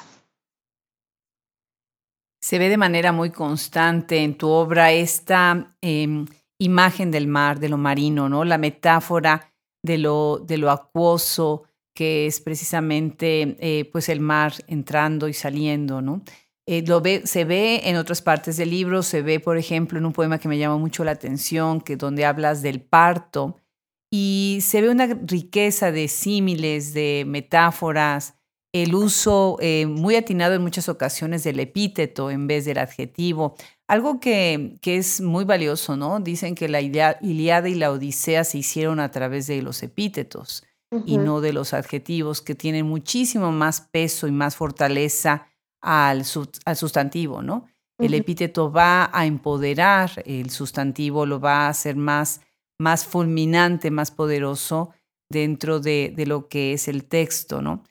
[2.48, 6.26] Se ve de manera muy constante en tu obra esta em,
[6.58, 8.46] imagen del mar, de lo marino, ¿no?
[8.46, 9.52] La metáfora
[9.84, 16.02] de lo, de lo acuoso, que es precisamente eh, pues el mar entrando y saliendo,
[16.02, 16.22] ¿no?
[16.66, 20.06] Eh, lo ve, se ve en otras partes del libro, se ve, por ejemplo, en
[20.06, 23.58] un poema que me llama mucho la atención, que donde hablas del parto,
[24.10, 28.37] y se ve una riqueza de símiles, de metáforas,
[28.73, 33.56] el uso eh, muy atinado en muchas ocasiones del epíteto en vez del adjetivo,
[33.88, 36.19] algo que, que es muy valioso, ¿no?
[36.19, 40.63] Dicen que la Iliada y la Odisea se hicieron a través de los epítetos
[41.06, 45.47] y no de los adjetivos, que tienen muchísimo más peso y más fortaleza
[45.82, 46.23] al,
[46.65, 47.65] al sustantivo, ¿no?
[47.99, 52.41] El epíteto va a empoderar el sustantivo, lo va a hacer más,
[52.80, 54.93] más fulminante, más poderoso
[55.30, 57.84] dentro de, de lo que es el texto, ¿no?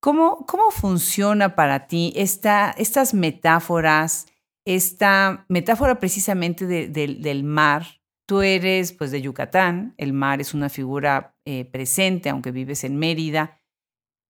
[0.00, 4.26] ¿Cómo, cómo funciona para ti esta, estas metáforas,
[4.64, 7.84] esta metáfora precisamente del mar?
[8.26, 12.96] Tú eres pues de Yucatán, el mar es una figura eh, presente, aunque vives en
[12.96, 13.58] Mérida.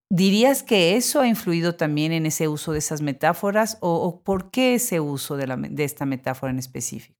[0.09, 4.75] ¿Dirías que eso ha influido también en ese uso de esas metáforas o, por qué
[4.75, 7.19] ese uso de, la, de, esta metáfora en específico?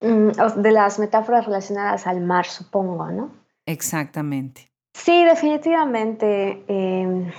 [0.00, 3.30] Mm, de las metáforas relacionadas al mar, supongo, ¿no?
[3.66, 4.72] Exactamente.
[4.94, 6.64] Sí, definitivamente.
[6.66, 7.30] Em,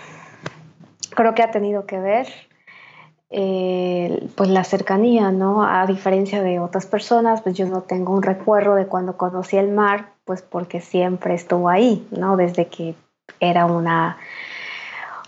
[1.15, 2.27] creo que ha tenido que ver
[3.29, 5.63] eh, pues la cercanía, ¿no?
[5.63, 9.71] A diferencia de otras personas, pues yo no tengo un recuerdo de cuando conocí el
[9.71, 12.37] mar, pues porque siempre estuvo ahí, ¿no?
[12.37, 12.95] Desde que
[13.39, 14.17] era una,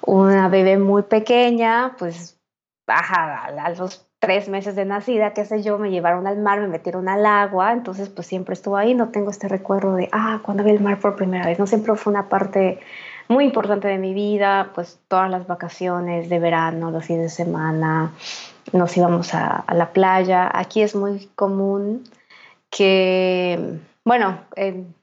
[0.05, 2.39] una bebé muy pequeña, pues
[2.85, 6.67] baja a los tres meses de nacida, qué sé yo, me llevaron al mar, me
[6.67, 10.63] metieron al agua, entonces pues siempre estuvo ahí, no tengo este recuerdo de, ah, cuando
[10.63, 12.79] vi el mar por primera vez, no siempre fue una parte
[13.29, 18.13] muy importante de mi vida, pues todas las vacaciones de verano, los fines de semana,
[18.73, 20.49] nos íbamos a, la playa.
[20.53, 22.03] Aquí es muy común
[22.69, 24.93] que, bueno, en,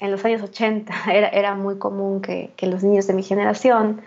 [0.00, 4.02] los años 80 era, era muy común que, los niños de mi generación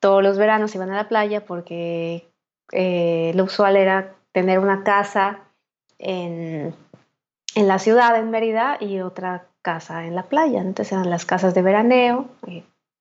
[0.00, 2.28] todos los veranos iban a la playa porque
[2.70, 5.40] eh, lo usual era tener una casa
[5.98, 6.72] en,
[7.56, 10.60] en, la ciudad, en Mérida, y otra casa en la playa.
[10.60, 12.26] Entonces eran las casas de veraneo,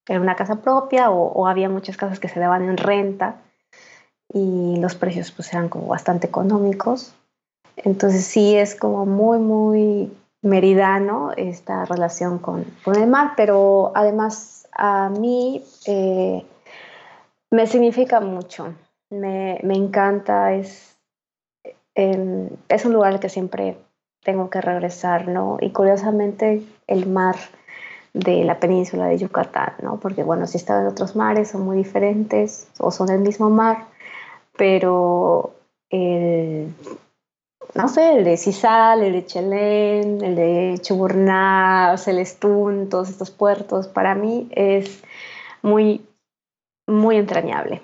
[0.08, 3.36] era una casa propia o, había muchas casas que se daban en renta
[4.34, 7.14] y los precios pues eran como bastante económicos.
[7.78, 14.68] Entonces sí es como muy, muy meridano esta relación con, con el mar, pero además
[14.72, 16.46] a mí eh,
[17.52, 18.74] me significa mucho,
[19.10, 20.98] me, me encanta, es,
[21.96, 23.78] em, es un lugar al que siempre
[24.24, 25.58] tengo que regresar, ¿no?
[25.62, 27.36] Y curiosamente el mar
[28.18, 30.00] de la península de Yucatán, ¿no?
[30.00, 33.86] Porque, bueno, si estaba en otros mares son muy diferentes o son el mismo mar,
[34.58, 35.54] pero
[35.90, 36.74] el,
[37.76, 43.88] no sé, el de Cisal, el de Chelén, el de Chuburná, Celestún, todos estos puertos,
[43.88, 45.04] para mí es
[45.62, 46.06] muy,
[46.88, 47.82] muy entrañable.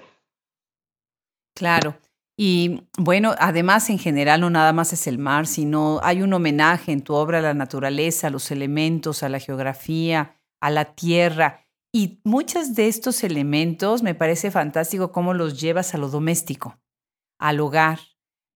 [1.56, 1.93] Claro.
[2.38, 6.91] Y bueno, además en general no nada más es el mar, sino hay un homenaje
[6.91, 11.67] en tu obra a la naturaleza, a los elementos, a la geografía, a la tierra.
[11.94, 16.79] Y muchos de estos elementos me parece fantástico cómo los llevas a lo doméstico,
[17.40, 18.00] al hogar,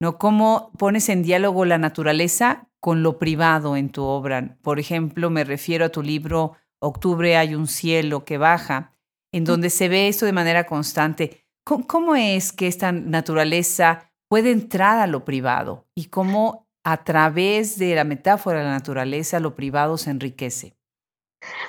[0.01, 0.17] ¿no?
[0.17, 4.57] Cómo pones en diálogo la naturaleza con lo privado en tu obra.
[4.63, 8.95] Por ejemplo, me refiero a tu libro Octubre hay un cielo que baja,
[9.31, 14.99] en donde se ve esto de manera constante ¿Cómo, es que esta naturaleza puede entrar
[14.99, 19.97] a lo privado y cómo a través de la metáfora de la naturaleza lo privado
[19.97, 20.77] se enriquece?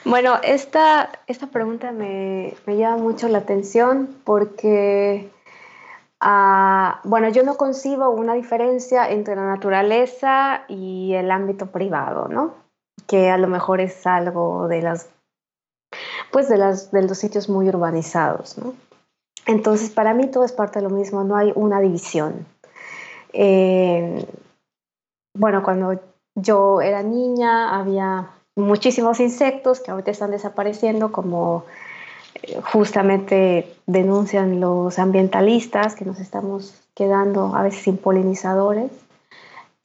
[0.05, 5.29] Bueno, esta, esta pregunta me, llama mucho la atención porque,
[6.21, 12.55] ah, bueno, yo no concibo una diferencia entre la naturaleza y el ámbito privado, ¿no?
[13.09, 15.11] Que a lo mejor es algo de las,
[16.31, 18.75] pues de, las, de los sitios muy urbanizados, ¿no?
[19.49, 22.47] Entonces, para mí todo es parte de lo mismo, no hay una división.
[23.33, 24.25] Eh,
[25.35, 26.01] bueno, cuando
[26.37, 31.65] yo era niña había muchísimos insectos que ahorita están desapareciendo, como
[32.73, 38.91] justamente denuncian los ambientalistas que nos estamos quedando a veces sin polinizadores,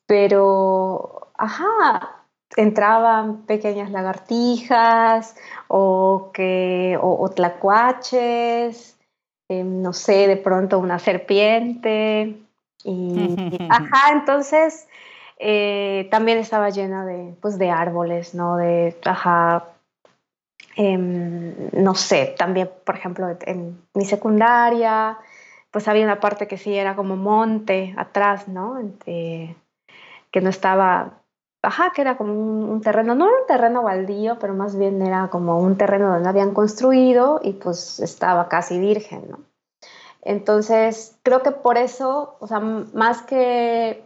[0.05, 5.35] pero, ajá, entraban pequeñas lagartijas
[5.67, 8.95] o, que, o, tlacuaches,
[9.49, 12.35] em, no sé, de pronto una serpiente.
[12.83, 13.35] Y,
[13.69, 14.87] ajá, entonces
[15.39, 18.57] eh, también estaba llena de, pues, de árboles, ¿no?
[18.57, 19.65] De, ajá,
[20.75, 25.17] em, no sé, también, por ejemplo, en mi secundaria,
[25.71, 28.79] pues había una parte que sí era como monte atrás, ¿no?
[29.05, 29.55] que
[30.41, 31.22] no estaba,
[31.63, 35.29] ajá, que era como un, terreno, no era un terreno baldío, pero más bien era
[35.29, 39.23] como un terreno donde habían construido y pues estaba casi virgen.
[40.21, 44.03] Entonces, creo que por eso, o sea, más que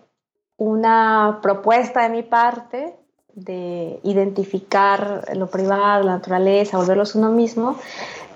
[0.57, 2.95] una propuesta de mi parte
[3.33, 7.75] de identificar lo privado, la naturaleza, volverlos uno mismo,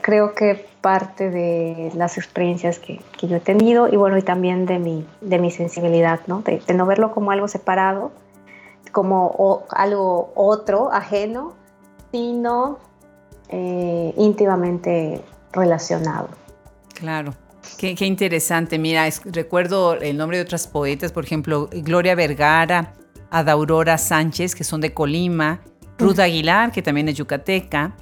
[0.02, 4.66] creo que parte de las experiencias que, que, yo he tenido y bueno, y también
[4.66, 6.42] de mi, de mi sensibilidad, ¿no?
[6.42, 8.12] De, no verlo como algo separado,
[8.92, 11.54] como algo otro, ajeno,
[12.12, 12.80] sino
[13.50, 15.22] eh, íntimamente
[15.52, 16.30] relacionado.
[16.94, 17.34] Claro.
[17.78, 18.80] Qué, qué interesante.
[18.80, 22.94] Mira, recuerdo el nombre de otras poetas, por ejemplo, Gloria Vergara,
[23.30, 25.62] Adaurora Sánchez, que son de Colima,
[25.98, 27.96] Ruth Aguilar, que también es yucateca,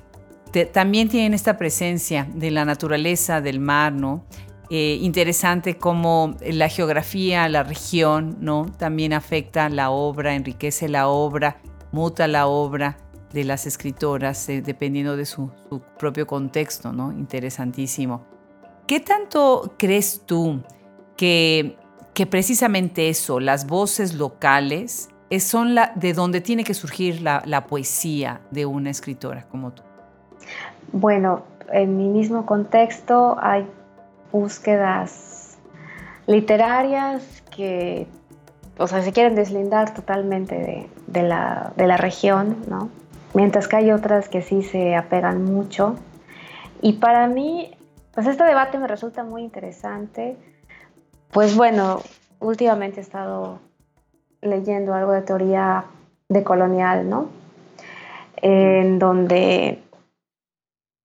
[0.72, 4.26] también tienen esta presencia de la naturaleza, del mar, ¿no?
[4.72, 8.68] Eh, interesante cómo la geografía, la región, ¿no?
[8.78, 11.58] También afecta la obra, enriquece la obra,
[11.92, 12.98] muta la obra
[13.34, 15.52] de las escritoras eh, dependiendo de su,
[15.98, 17.12] propio contexto, ¿no?
[17.12, 18.26] Interesantísimo.
[18.86, 20.62] ¿Qué tanto crees tú
[21.18, 21.76] que,
[22.14, 25.10] que precisamente eso, las voces locales,
[25.40, 29.84] son la, de donde tiene que surgir la poesía de una escritora como tú?
[30.92, 33.68] Bueno, en mi mismo contexto hay
[34.32, 35.58] búsquedas
[36.28, 38.08] literarias que,
[38.78, 42.90] o sea, se quieren deslindar totalmente de, la, de la región, ¿no?
[43.34, 45.96] Mientras que hay otras que sí se apegan mucho.
[46.82, 47.72] Y para mí,
[48.14, 50.38] pues este debate me resulta muy interesante.
[51.32, 52.02] Pues bueno,
[52.40, 53.60] últimamente he estado
[54.42, 55.86] leyendo algo de teoría
[56.28, 57.30] decolonial, ¿no?
[58.42, 59.84] En donde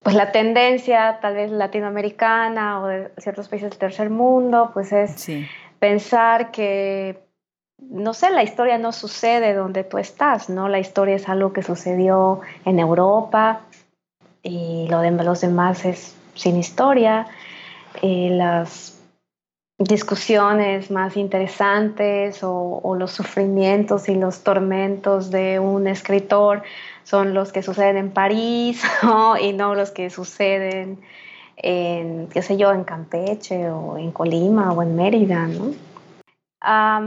[0.04, 5.26] pues la tendencia tal vez latinoamericana o de ciertos países del tercer mundo, pues es
[5.78, 7.24] pensar que,
[7.78, 10.68] no sé, la historia no sucede donde tú estás, ¿no?
[10.68, 13.62] La historia es algo que sucedió en Europa
[14.42, 17.26] y lo de los demás es sin historia.
[18.02, 19.00] Y las
[19.84, 26.62] discusiones más interesantes o los sufrimientos y los tormentos de un escritor
[27.04, 28.82] son los que suceden en París
[29.40, 31.00] y no los que suceden
[31.56, 35.72] en, qué sé yo, en Campeche o en Colima o en Mérida, ¿no?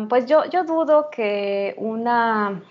[0.07, 2.61] pues yo, yo dudo que una,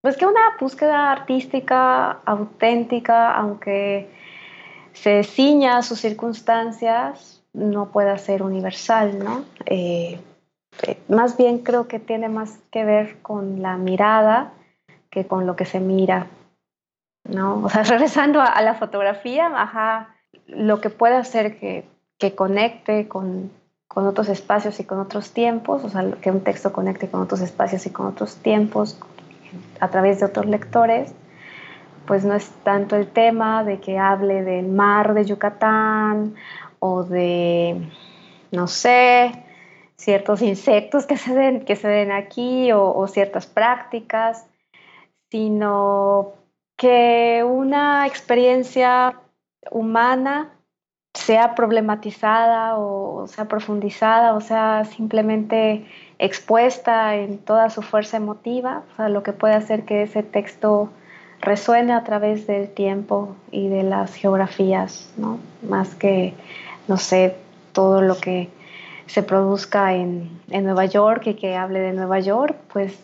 [0.00, 4.08] pues que una búsqueda artística auténtica, aunque
[4.94, 9.44] se ciña a sus circunstancias, no pueda ser universal, ¿no?
[9.66, 10.20] Eh,
[10.86, 14.52] eh, más bien creo que tiene más que ver con la mirada
[15.10, 16.28] que con lo que se mira,
[17.24, 17.64] ¿no?
[17.64, 20.14] O sea, regresando a, la fotografía, ajá,
[20.46, 21.84] lo que puede hacer que,
[22.18, 23.50] que conecte con,
[23.88, 27.40] con, otros espacios y con otros tiempos, o sea, que un texto conecte con otros
[27.40, 28.98] espacios y con otros tiempos
[29.80, 31.12] a través de otros lectores,
[32.06, 36.34] pues no es tanto el tema de que hable del mar de Yucatán
[36.80, 37.88] o de,
[38.50, 39.32] no sé,
[39.96, 44.46] ciertos insectos que se den, que se aquí o, ciertas prácticas,
[45.30, 46.32] sino
[46.76, 49.20] que una experiencia
[49.70, 50.56] humana
[51.12, 55.84] sea problematizada o sea profundizada o sea simplemente
[56.20, 60.90] expuesta en toda su fuerza emotiva, o lo que puede hacer que ese texto
[61.40, 65.38] resuene a través del tiempo y de las geografías, ¿no?
[65.62, 66.34] Más que,
[66.90, 67.36] no sé,
[67.72, 68.50] todo lo que
[69.06, 72.98] se produzca en, en Nueva York y que hable de Nueva York, pues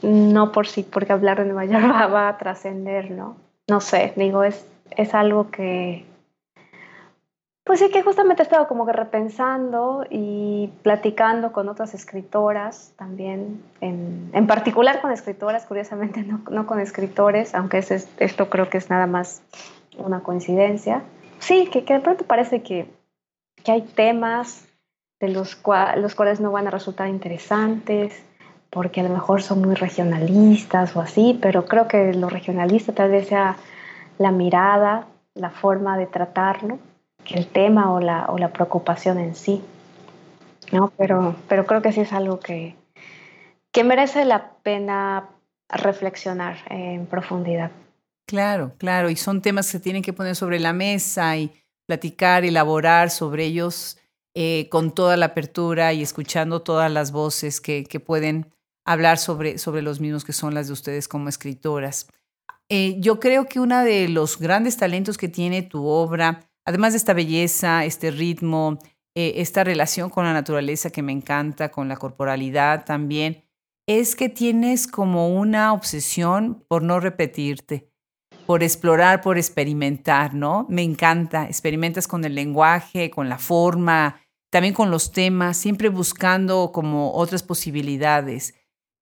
[0.00, 1.84] no por sí, porque hablar de Nueva York
[2.14, 3.36] va, a trascender, ¿no?
[3.68, 6.06] No sé, digo, es, es algo que,
[7.64, 13.62] pues sí, que justamente he estado como que repensando y platicando con otras escritoras también,
[13.82, 18.78] en, en particular con escritoras, curiosamente no, no con escritores, aunque es, esto creo que
[18.78, 19.42] es nada más
[19.98, 21.02] una coincidencia.
[21.42, 22.86] Sí, que, que de pronto parece que,
[23.64, 24.66] que hay temas
[25.20, 25.60] de los,
[25.96, 28.22] los cuales no van a resultar interesantes,
[28.70, 33.10] porque a lo mejor son muy regionalistas o así, pero creo que lo regionalista tal
[33.10, 33.56] vez sea
[34.18, 36.78] la mirada la forma de tratarlo
[37.24, 39.62] que el tema o la, o la preocupación en sí.
[40.72, 40.92] ¿no?
[40.96, 42.74] Pero, pero creo que sí es algo que,
[43.70, 45.28] que merece la pena
[45.68, 47.70] reflexionar en profundidad.
[48.26, 51.52] Claro, claro, y son temas que tienen que poner sobre la mesa y
[51.92, 53.98] platicar, elaborar sobre ellos
[54.34, 58.50] eh, con toda la apertura y escuchando todas las voces que, pueden
[58.86, 62.06] hablar sobre, sobre los mismos que son las de ustedes como escritoras.
[62.70, 66.96] Eh, yo creo que uno de los grandes talentos que tiene tu obra, además de
[66.96, 68.78] esta belleza, este ritmo,
[69.14, 73.44] eh, esta relación con la naturaleza que me encanta, con la corporalidad también,
[73.86, 77.91] es que tienes como una obsesión por no repetirte,
[78.46, 80.66] por explorar, por experimentar, ¿no?
[80.68, 84.20] Me encanta, experimentas con el lenguaje, con la forma,
[84.50, 88.54] también con los temas, siempre buscando como otras posibilidades.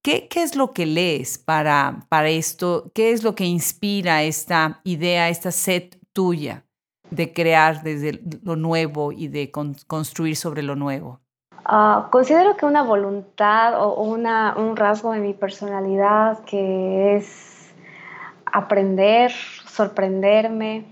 [0.03, 2.91] ¿Qué, qué es lo que lees para, para esto?
[2.95, 6.65] ¿Qué es lo que inspira esta idea, esta sed tuya
[7.11, 11.21] de crear desde lo nuevo y de construir sobre lo nuevo?
[11.65, 17.50] Ah, considero que una voluntad o una, un rasgo de mi personalidad que es
[18.53, 19.33] aprender,
[19.67, 20.85] sorprenderme,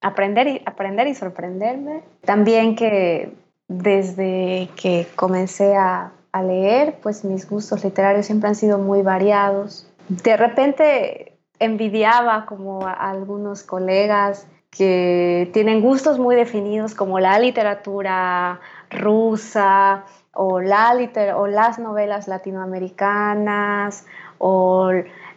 [0.00, 2.02] aprender y, aprender y sorprenderme.
[2.24, 3.32] También que
[3.68, 6.12] desde que comencé a,
[6.46, 9.86] leer, pues mis gustos literarios siempre han sido muy variados.
[10.08, 18.60] De repente envidiaba como a algunos colegas que tienen gustos muy definidos como la literatura
[18.88, 20.96] rusa o, la
[21.36, 24.06] o las novelas latinoamericanas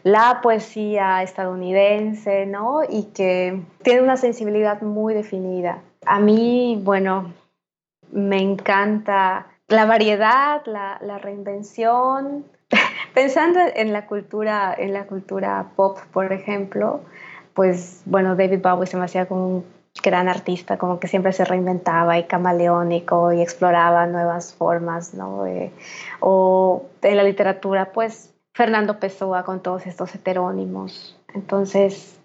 [0.06, 2.82] la poesía estadounidense, ¿no?
[2.88, 5.82] Y que tiene una sensibilidad muy definida.
[6.06, 7.34] A mí, bueno,
[8.12, 12.46] me encanta la variedad, la, la reinvención.
[13.16, 17.02] Pensando en la cultura, en la cultura pop, por ejemplo,
[17.56, 19.66] pues bueno, David Bowie se me hacía como un
[20.04, 25.48] gran artista, como que siempre se reinventaba y camaleónico y exploraba nuevas formas, ¿no?
[25.48, 25.72] Eh,
[26.20, 31.20] o en la literatura, pues Fernando Pessoa con todos estos heterónimos.
[31.34, 32.18] Entonces,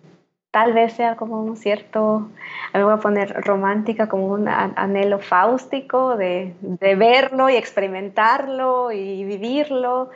[0.53, 2.31] tal vez sea como un cierto,
[2.73, 9.25] mí voy a poner romántica, como un anhelo fáustico de, de verlo y experimentarlo y
[9.25, 10.11] vivirlo.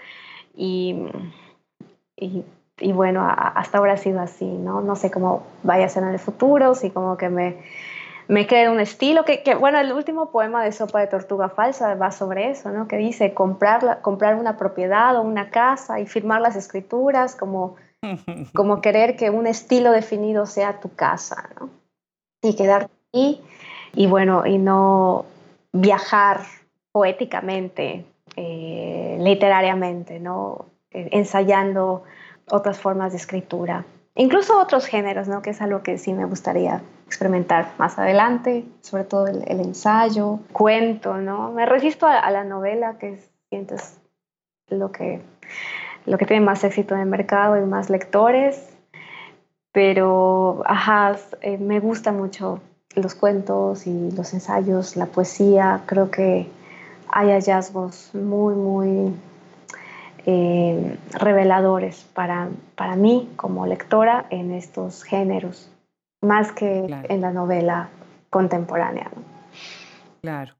[0.56, 1.08] Y,
[2.16, 2.44] y
[2.80, 4.80] y bueno, hasta ahora ha sido así, ¿no?
[4.80, 7.62] No sé cómo vaya a ser en el futuro, si como que me,
[8.28, 11.94] me quede un estilo, que, que, bueno, el último poema de Sopa de Tortuga Falsa
[11.94, 12.88] va sobre eso, ¿no?
[12.88, 17.76] Que dice comprar, comprar una propiedad o una casa y firmar las escrituras, como,
[18.54, 21.70] como querer que un estilo definido sea tu casa, ¿no?
[22.42, 23.42] Y quedarte ahí
[23.94, 25.24] y bueno, y no
[25.72, 26.40] viajar
[26.92, 28.04] poéticamente,
[28.36, 30.66] eh, literariamente, ¿no?
[30.90, 32.04] Eh, ensayando
[32.50, 33.84] otras formas de escritura,
[34.14, 35.42] incluso otros géneros, ¿no?
[35.42, 41.16] que es algo que sí me gustaría experimentar más adelante, sobre todo el, ensayo, cuento,
[41.18, 41.52] ¿no?
[41.52, 44.00] Me resisto a, la novela, que siento es
[44.68, 45.20] lo que,
[46.06, 48.74] lo que tiene más éxito en el mercado y más lectores,
[49.72, 52.60] pero, ajá, eh, me gusta mucho
[52.94, 56.48] los cuentos y los ensayos, la poesía, creo que
[57.08, 59.14] hay hallazgos muy, muy
[60.26, 65.70] eh, reveladores para, para mí como lectora en estos géneros,
[66.22, 67.88] más que en la novela
[68.30, 69.10] contemporánea.
[70.22, 70.54] Claro.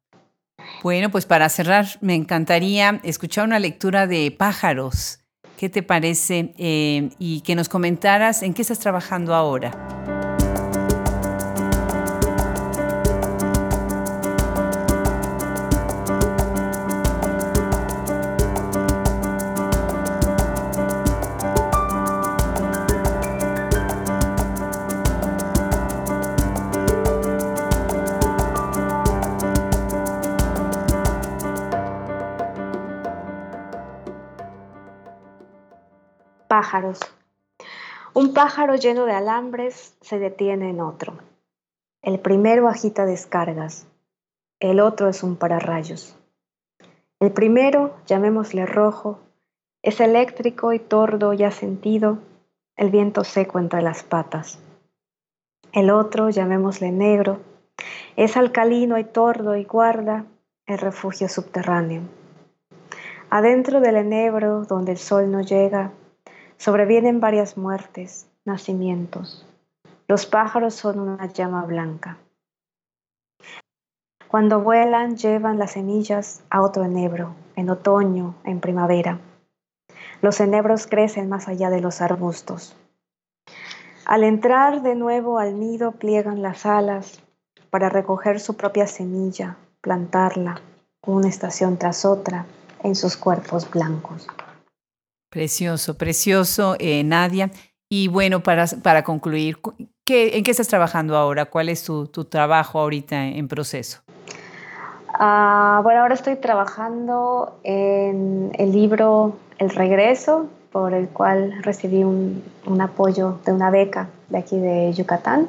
[0.82, 5.20] Bueno, pues para cerrar, me encantaría escuchar una lectura de pájaros.
[5.56, 6.54] ¿Qué te parece?
[6.58, 9.93] Eh, y que nos comentaras en qué estás trabajando ahora.
[38.14, 41.14] Un pájaro lleno de alambres se detiene en otro.
[42.02, 43.86] El primero agita descargas,
[44.58, 46.16] el otro es un pararrayos.
[47.20, 49.20] El primero, llamémosle rojo,
[49.82, 52.18] es eléctrico y tordo ya sentido,
[52.76, 54.58] el viento seco entre las patas.
[55.72, 57.38] El otro, llamémosle negro,
[58.16, 60.24] es alcalino y tordo y guarda
[60.66, 62.02] el refugio subterráneo.
[63.30, 65.92] Adentro del enebro, donde el sol no llega,
[66.57, 69.46] Sobrevienen varias muertes, nacimientos.
[70.09, 72.18] Los pájaros son una llama blanca.
[74.28, 79.20] Cuando vuelan llevan las semillas a otro enebro, en otoño, en primavera.
[80.22, 82.76] Los enebros crecen más allá de los arbustos.
[84.07, 87.22] Al entrar de nuevo al nido pliegan las alas
[87.70, 90.61] para recoger su propia semilla, plantarla
[91.07, 92.46] una estación tras otra
[92.82, 94.26] en sus cuerpos blancos.
[95.35, 97.51] Precioso, precioso, eh, Nadia.
[97.89, 99.59] Y bueno, para, para concluir,
[100.05, 101.47] ¿qué, ¿en qué estás trabajando ahora?
[101.47, 103.99] ¿Cuál es tu, tu trabajo ahorita en proceso?
[105.09, 112.45] Uh, bueno, ahora estoy trabajando en el libro El Regreso, por el cual recibí un,
[112.66, 115.49] un, apoyo de una beca de aquí de Yucatán.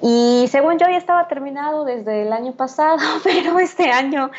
[0.00, 4.30] Y según yo ya estaba terminado desde el año pasado, pero este año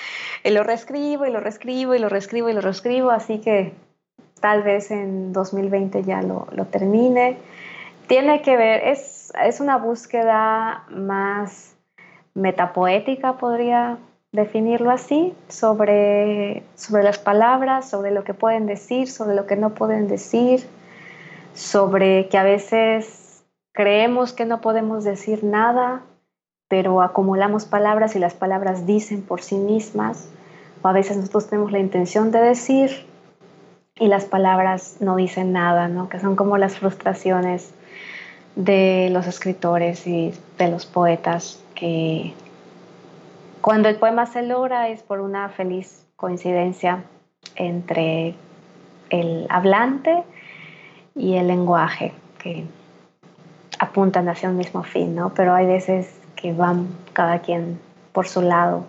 [0.43, 3.86] lo reescribo y lo reescribo y lo reescribo y lo reescribo, así que
[4.39, 7.37] tal vez en 2020 ya lo, lo termine.
[8.07, 11.75] Tiene que ver, es, es una búsqueda más
[12.33, 13.97] metapoética, podría
[14.31, 19.71] definirlo así, sobre, sobre las palabras, sobre lo que pueden decir, sobre lo que no
[19.73, 20.67] pueden decir,
[21.53, 26.03] sobre que a veces creemos que no podemos decir nada,
[26.67, 30.29] pero acumulamos palabras y las palabras dicen por sí mismas,
[30.81, 33.07] o a veces nosotros tenemos la intención de decir
[33.99, 36.09] y las palabras no dicen nada, ¿no?
[36.09, 37.73] que son como las frustraciones
[38.55, 42.33] de los escritores y de los poetas que
[43.61, 47.03] cuando el poema se logra es por una feliz coincidencia
[47.55, 48.35] entre
[49.09, 50.23] el hablante
[51.15, 52.65] y el lenguaje, que
[53.79, 55.33] apuntan hacia un mismo fin, ¿no?
[55.33, 57.79] Pero hay veces que van cada quien
[58.13, 58.85] por su lado.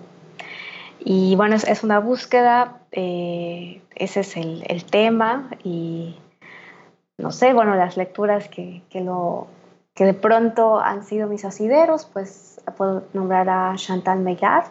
[1.00, 6.16] Y bueno, es, una búsqueda, eh, ese es el, tema y
[7.18, 9.48] no sé, bueno, las lecturas que, que, lo,
[9.94, 14.70] que de pronto han sido mis asideros, pues puedo nombrar a Chantal Meillard,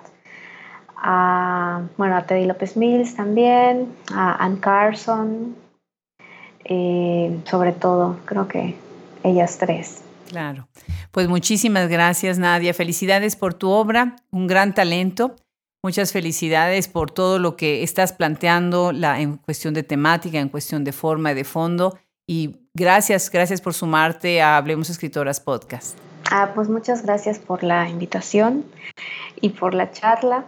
[0.95, 5.55] a, bueno, a Teddy López Mills también, a Anne Carson,
[6.63, 8.75] eh, sobre todo, creo que
[9.23, 10.01] ellas tres.
[10.29, 10.67] Claro.
[11.11, 12.73] Pues muchísimas gracias, Nadia.
[12.73, 15.35] Felicidades por tu obra, un gran talento.
[15.87, 20.83] Muchas felicidades por todo lo que estás planteando la, en cuestión de temática, en cuestión
[20.83, 21.97] de forma y de fondo.
[22.27, 25.97] Y gracias, gracias por sumarte a Hablemos Escritoras Podcast.
[26.29, 28.65] Ah, pues muchas gracias por la invitación
[29.39, 30.43] y por la charla.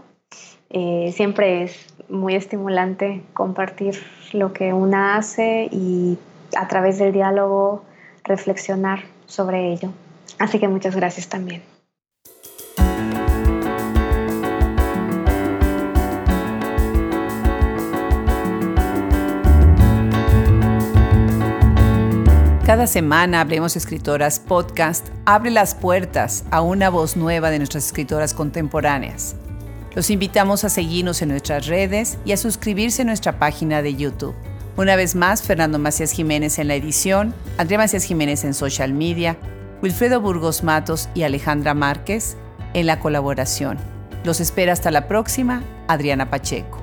[0.72, 3.98] Eh, siempre es muy estimulante compartir
[4.34, 6.18] lo que una hace y
[6.58, 7.86] a través del diálogo
[8.26, 9.94] reflexionar sobre ello.
[10.38, 11.64] Así que muchas gracias también.
[22.70, 28.36] Cada semana Hablemos Escritoras Podcast abre las puertas a una voz nueva de nuestras escritoras
[28.36, 29.36] contemporáneas.
[29.96, 34.36] Los invitamos a seguirnos en nuestras redes y a suscribirse a nuestra página de YouTube.
[34.78, 39.36] Una vez más, Fernando Macías Jiménez en la edición, Andrea Macías Jiménez en social media,
[39.82, 42.38] Wilfredo Burgos Matos y Alejandra Márquez
[42.76, 43.80] en la colaboración.
[44.24, 46.80] Los espera hasta la próxima, Adriana Pacheco.